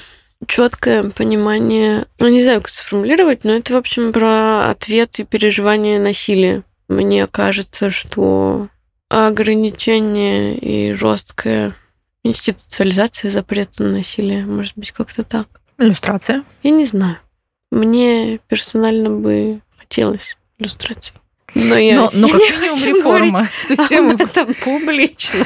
четкое 0.48 1.12
понимание, 1.12 2.08
ну 2.18 2.28
не 2.30 2.42
знаю, 2.42 2.62
как 2.62 2.70
сформулировать, 2.70 3.44
но 3.44 3.52
это, 3.52 3.74
в 3.74 3.78
общем, 3.78 4.12
про 4.12 4.72
ответ 4.72 5.20
и 5.20 5.26
переживание 5.26 6.00
насилия. 6.00 6.64
Мне 6.88 7.28
кажется, 7.28 7.92
что 7.92 8.70
ограничение 9.10 10.58
и 10.58 10.94
жесткая 10.94 11.76
институциализация 12.24 13.30
запрета 13.30 13.84
на 13.84 13.92
насилие, 13.92 14.44
может 14.44 14.74
быть, 14.76 14.90
как-то 14.90 15.22
так. 15.22 15.62
Иллюстрация? 15.78 16.44
Я 16.64 16.72
не 16.72 16.86
знаю. 16.86 17.20
Мне 17.70 18.40
персонально 18.48 19.12
бы 19.12 19.62
хотелось 19.78 20.36
иллюстрации. 20.58 21.14
Но, 21.56 21.78
я 21.78 21.96
но, 21.96 22.10
но 22.14 22.30
как 22.30 22.40
минимум 22.40 22.84
реформа 22.84 23.48
системы. 23.62 24.16
Это 24.18 24.46
публично. 24.64 25.46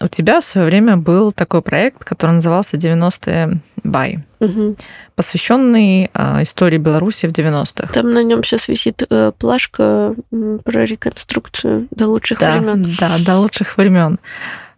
У 0.00 0.08
тебя 0.08 0.40
в 0.40 0.44
свое 0.44 0.66
время 0.66 0.96
был 0.96 1.32
такой 1.32 1.60
проект, 1.60 2.04
который 2.04 2.32
назывался 2.32 2.76
«90-е 2.76 3.60
бай», 3.82 4.20
угу. 4.38 4.76
посвященный 5.16 6.10
а, 6.14 6.42
истории 6.42 6.78
Беларуси 6.78 7.26
в 7.26 7.32
90-х. 7.32 7.92
Там 7.92 8.12
на 8.12 8.22
нем 8.22 8.44
сейчас 8.44 8.68
висит 8.68 9.02
э, 9.10 9.32
плашка 9.36 10.14
про 10.64 10.84
реконструкцию 10.84 11.88
до 11.90 12.06
лучших 12.06 12.38
да, 12.38 12.58
времен. 12.58 12.94
Да, 12.98 13.16
до 13.18 13.38
лучших 13.38 13.76
времен. 13.76 14.20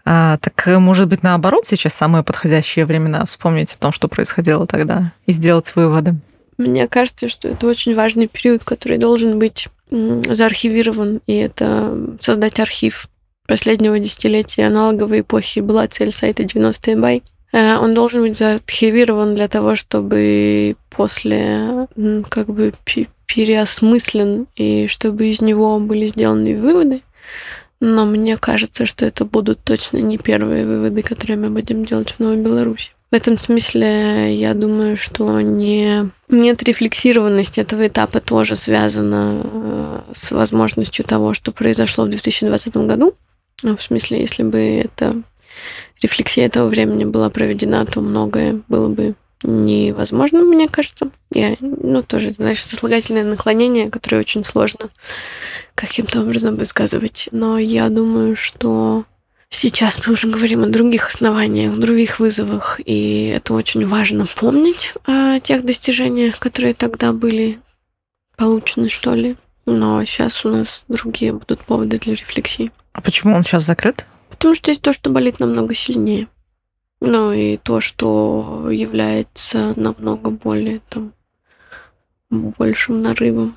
А, 0.06 0.38
так, 0.38 0.66
может 0.78 1.08
быть, 1.08 1.22
наоборот, 1.22 1.66
сейчас 1.66 1.92
самые 1.92 2.24
подходящие 2.24 2.86
времена 2.86 3.26
вспомнить 3.26 3.74
о 3.74 3.78
том, 3.78 3.92
что 3.92 4.08
происходило 4.08 4.66
тогда, 4.66 5.12
и 5.26 5.32
сделать 5.32 5.74
выводы? 5.76 6.14
Мне 6.56 6.88
кажется, 6.88 7.28
что 7.28 7.48
это 7.48 7.66
очень 7.66 7.94
важный 7.94 8.26
период, 8.26 8.64
который 8.64 8.98
должен 8.98 9.38
быть 9.38 9.68
заархивирован, 9.90 11.20
и 11.26 11.34
это 11.34 12.16
создать 12.20 12.60
архив 12.60 13.08
последнего 13.46 13.98
десятилетия 13.98 14.66
аналоговой 14.66 15.20
эпохи 15.20 15.58
была 15.58 15.88
цель 15.88 16.12
сайта 16.12 16.44
90 16.44 16.96
бай. 16.96 17.22
Э, 17.52 17.78
он 17.78 17.94
должен 17.94 18.22
быть 18.22 18.36
заархивирован 18.36 19.34
для 19.34 19.48
того, 19.48 19.74
чтобы 19.74 20.76
после 20.88 21.88
как 22.28 22.46
бы 22.46 22.72
переосмыслен 23.26 24.46
и 24.54 24.86
чтобы 24.86 25.28
из 25.28 25.40
него 25.40 25.78
были 25.80 26.06
сделаны 26.06 26.56
выводы. 26.56 27.02
Но 27.80 28.04
мне 28.04 28.36
кажется, 28.36 28.86
что 28.86 29.06
это 29.06 29.24
будут 29.24 29.64
точно 29.64 29.98
не 29.98 30.18
первые 30.18 30.66
выводы, 30.66 31.02
которые 31.02 31.38
мы 31.38 31.48
будем 31.48 31.84
делать 31.84 32.10
в 32.10 32.20
Новой 32.20 32.36
Беларуси. 32.36 32.90
В 33.10 33.14
этом 33.14 33.36
смысле 33.38 34.36
я 34.36 34.54
думаю, 34.54 34.96
что 34.96 35.40
не, 35.40 36.10
нет 36.28 36.62
рефлексированности 36.62 37.58
этого 37.58 37.88
этапа 37.88 38.20
тоже 38.20 38.54
связана 38.54 39.42
э, 39.42 40.00
с 40.14 40.30
возможностью 40.30 41.04
того, 41.04 41.34
что 41.34 41.50
произошло 41.50 42.04
в 42.04 42.08
2020 42.08 42.76
году. 42.76 43.16
Ну, 43.64 43.76
в 43.76 43.82
смысле, 43.82 44.20
если 44.20 44.44
бы 44.44 44.58
эта 44.58 45.22
рефлексия 46.00 46.46
этого 46.46 46.68
времени 46.68 47.04
была 47.04 47.30
проведена, 47.30 47.84
то 47.84 48.00
многое 48.00 48.60
было 48.68 48.88
бы 48.88 49.16
невозможно, 49.42 50.42
мне 50.42 50.68
кажется. 50.68 51.10
Я, 51.32 51.56
ну, 51.60 52.04
тоже, 52.04 52.32
знаешь, 52.32 52.64
сослагательное 52.64 53.24
наклонение, 53.24 53.90
которое 53.90 54.18
очень 54.18 54.44
сложно 54.44 54.90
каким-то 55.74 56.20
образом 56.20 56.54
высказывать. 56.56 57.28
Но 57.32 57.58
я 57.58 57.88
думаю, 57.88 58.36
что 58.36 59.04
Сейчас 59.52 60.06
мы 60.06 60.12
уже 60.12 60.28
говорим 60.28 60.62
о 60.62 60.68
других 60.68 61.08
основаниях, 61.08 61.76
других 61.76 62.20
вызовах, 62.20 62.80
и 62.84 63.26
это 63.26 63.52
очень 63.52 63.84
важно 63.84 64.24
помнить 64.24 64.94
о 65.06 65.40
тех 65.40 65.64
достижениях, 65.64 66.38
которые 66.38 66.72
тогда 66.72 67.12
были 67.12 67.58
получены, 68.36 68.88
что 68.88 69.14
ли. 69.14 69.36
Но 69.66 70.04
сейчас 70.04 70.44
у 70.44 70.50
нас 70.50 70.84
другие 70.88 71.32
будут 71.32 71.60
поводы 71.60 71.98
для 71.98 72.14
рефлексии. 72.14 72.70
А 72.92 73.00
почему 73.00 73.34
он 73.34 73.42
сейчас 73.42 73.64
закрыт? 73.64 74.06
Потому 74.30 74.54
что 74.54 74.70
есть 74.70 74.82
то, 74.82 74.92
что 74.92 75.10
болит 75.10 75.40
намного 75.40 75.74
сильнее. 75.74 76.28
Ну 77.00 77.32
и 77.32 77.56
то, 77.56 77.80
что 77.80 78.68
является 78.70 79.74
намного 79.76 80.30
более 80.30 80.80
там 80.88 81.12
большим 82.30 83.02
нарывом. 83.02 83.56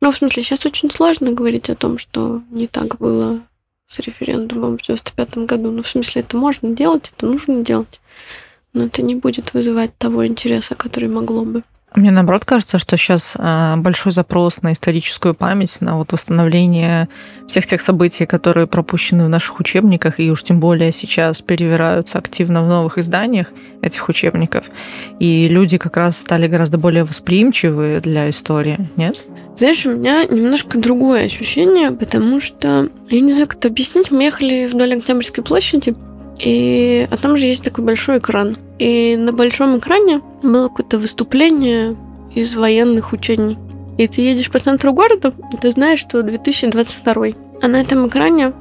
Ну, 0.00 0.10
в 0.10 0.16
смысле, 0.16 0.42
сейчас 0.42 0.64
очень 0.64 0.90
сложно 0.90 1.32
говорить 1.32 1.70
о 1.70 1.76
том, 1.76 1.98
что 1.98 2.42
не 2.50 2.66
так 2.66 2.98
было 2.98 3.40
с 3.88 3.98
референдумом 3.98 4.78
в 4.78 4.82
95 4.82 5.38
году. 5.38 5.70
Ну, 5.70 5.82
в 5.82 5.88
смысле, 5.88 6.22
это 6.22 6.36
можно 6.36 6.70
делать, 6.70 7.12
это 7.16 7.26
нужно 7.26 7.62
делать, 7.62 8.00
но 8.72 8.84
это 8.84 9.02
не 9.02 9.14
будет 9.14 9.54
вызывать 9.54 9.96
того 9.98 10.26
интереса, 10.26 10.74
который 10.74 11.08
могло 11.08 11.44
бы. 11.44 11.62
Мне 11.94 12.10
наоборот 12.10 12.44
кажется, 12.44 12.78
что 12.78 12.96
сейчас 12.96 13.36
а, 13.38 13.76
большой 13.76 14.10
запрос 14.10 14.62
на 14.62 14.72
историческую 14.72 15.32
память, 15.32 15.80
на 15.80 15.96
вот 15.96 16.12
восстановление 16.12 17.08
всех 17.46 17.66
тех 17.66 17.80
событий, 17.80 18.26
которые 18.26 18.66
пропущены 18.66 19.24
в 19.24 19.28
наших 19.28 19.60
учебниках, 19.60 20.18
и 20.18 20.28
уж 20.28 20.42
тем 20.42 20.58
более 20.58 20.90
сейчас 20.90 21.40
перевираются 21.40 22.18
активно 22.18 22.64
в 22.64 22.68
новых 22.68 22.98
изданиях 22.98 23.52
этих 23.80 24.08
учебников. 24.08 24.64
И 25.20 25.46
люди 25.46 25.78
как 25.78 25.96
раз 25.96 26.18
стали 26.18 26.48
гораздо 26.48 26.78
более 26.78 27.04
восприимчивы 27.04 28.00
для 28.02 28.28
истории, 28.28 28.88
нет? 28.96 29.24
Знаешь, 29.56 29.86
у 29.86 29.90
меня 29.90 30.24
немножко 30.24 30.78
другое 30.78 31.26
ощущение, 31.26 31.92
потому 31.92 32.40
что, 32.40 32.88
я 33.08 33.20
не 33.20 33.32
знаю, 33.32 33.46
как 33.46 33.58
это 33.58 33.68
объяснить, 33.68 34.10
мы 34.10 34.24
ехали 34.24 34.66
вдоль 34.66 34.96
Октябрьской 34.96 35.44
площади, 35.44 35.94
и, 36.38 37.08
а 37.10 37.16
там 37.16 37.36
же 37.36 37.46
есть 37.46 37.64
такой 37.64 37.84
большой 37.84 38.18
экран. 38.18 38.56
И 38.78 39.16
на 39.16 39.32
большом 39.32 39.78
экране 39.78 40.20
было 40.42 40.68
какое-то 40.68 40.98
выступление 40.98 41.96
из 42.34 42.54
военных 42.56 43.12
учений. 43.12 43.56
И 43.96 44.08
ты 44.08 44.22
едешь 44.22 44.50
по 44.50 44.58
центру 44.58 44.92
города, 44.92 45.32
и 45.52 45.56
ты 45.56 45.70
знаешь, 45.70 46.00
что 46.00 46.22
2022. 46.22 47.26
А 47.62 47.68
на 47.68 47.80
этом 47.80 48.08
экране 48.08 48.52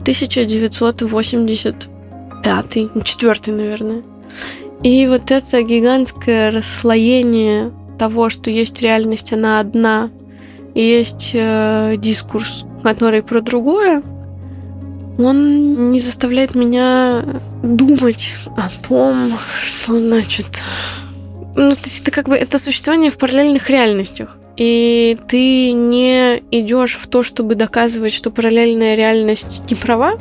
1985, 0.00 2.76
ну, 2.94 3.00
четвертый, 3.02 3.52
наверное. 3.52 4.04
И 4.82 5.08
вот 5.08 5.32
это 5.32 5.62
гигантское 5.62 6.52
расслоение 6.52 7.72
того, 7.98 8.30
что 8.30 8.50
есть 8.50 8.82
реальность, 8.82 9.32
она 9.32 9.58
одна, 9.58 10.10
и 10.74 10.82
есть 10.82 11.30
э, 11.32 11.94
дискурс, 11.96 12.66
который 12.82 13.22
про 13.22 13.40
другое, 13.40 14.02
он 15.18 15.92
не 15.92 16.00
заставляет 16.00 16.54
меня 16.54 17.24
думать 17.62 18.34
о 18.56 18.68
том, 18.88 19.32
что 19.62 19.98
значит... 19.98 20.46
Ну, 21.54 21.72
то 21.72 21.80
есть 21.84 22.02
это 22.02 22.10
как 22.10 22.28
бы 22.28 22.36
это 22.36 22.58
существование 22.58 23.10
в 23.10 23.16
параллельных 23.16 23.70
реальностях. 23.70 24.36
И 24.58 25.16
ты 25.26 25.72
не 25.72 26.42
идешь 26.50 26.94
в 26.94 27.06
то, 27.06 27.22
чтобы 27.22 27.54
доказывать, 27.54 28.12
что 28.12 28.30
параллельная 28.30 28.94
реальность 28.94 29.62
не 29.70 29.74
права, 29.74 30.18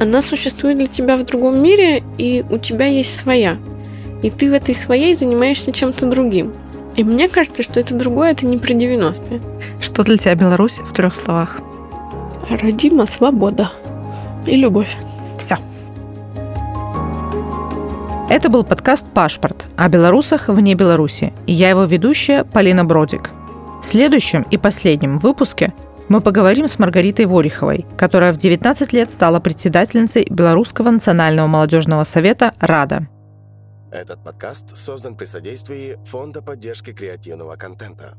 она 0.00 0.22
существует 0.22 0.78
для 0.78 0.86
тебя 0.86 1.16
в 1.16 1.24
другом 1.24 1.62
мире, 1.62 2.02
и 2.18 2.44
у 2.50 2.58
тебя 2.58 2.86
есть 2.86 3.18
своя. 3.18 3.58
И 4.22 4.30
ты 4.30 4.50
в 4.50 4.52
этой 4.54 4.74
своей 4.74 5.14
занимаешься 5.14 5.72
чем-то 5.72 6.06
другим. 6.06 6.52
И 6.96 7.04
мне 7.04 7.28
кажется, 7.28 7.62
что 7.62 7.80
это 7.80 7.94
другое, 7.94 8.32
это 8.32 8.46
не 8.46 8.58
про 8.58 8.72
90-е. 8.72 9.40
Что 9.80 10.02
для 10.02 10.18
тебя 10.18 10.34
Беларусь 10.34 10.78
в 10.78 10.92
трех 10.92 11.14
словах? 11.14 11.58
Родима, 12.50 13.06
свобода 13.06 13.70
и 14.46 14.56
любовь. 14.56 14.96
Все. 15.38 15.56
Это 18.28 18.48
был 18.48 18.62
подкаст 18.62 19.06
«Пашпорт» 19.12 19.66
о 19.76 19.88
белорусах 19.88 20.48
вне 20.48 20.74
Беларуси. 20.74 21.32
И 21.46 21.52
я 21.52 21.70
его 21.70 21.84
ведущая 21.84 22.44
Полина 22.44 22.84
Бродик. 22.84 23.30
В 23.82 23.84
следующем 23.84 24.42
и 24.50 24.56
последнем 24.56 25.18
выпуске 25.18 25.72
мы 26.08 26.20
поговорим 26.20 26.68
с 26.68 26.78
Маргаритой 26.78 27.26
Вориховой, 27.26 27.86
которая 27.96 28.32
в 28.32 28.36
19 28.36 28.92
лет 28.92 29.10
стала 29.10 29.40
председательницей 29.40 30.26
Белорусского 30.30 30.90
национального 30.90 31.46
молодежного 31.46 32.04
совета 32.04 32.54
«Рада». 32.60 33.08
Этот 33.90 34.22
подкаст 34.22 34.76
создан 34.76 35.16
при 35.16 35.24
содействии 35.24 35.98
Фонда 36.04 36.42
поддержки 36.42 36.92
креативного 36.92 37.56
контента. 37.56 38.16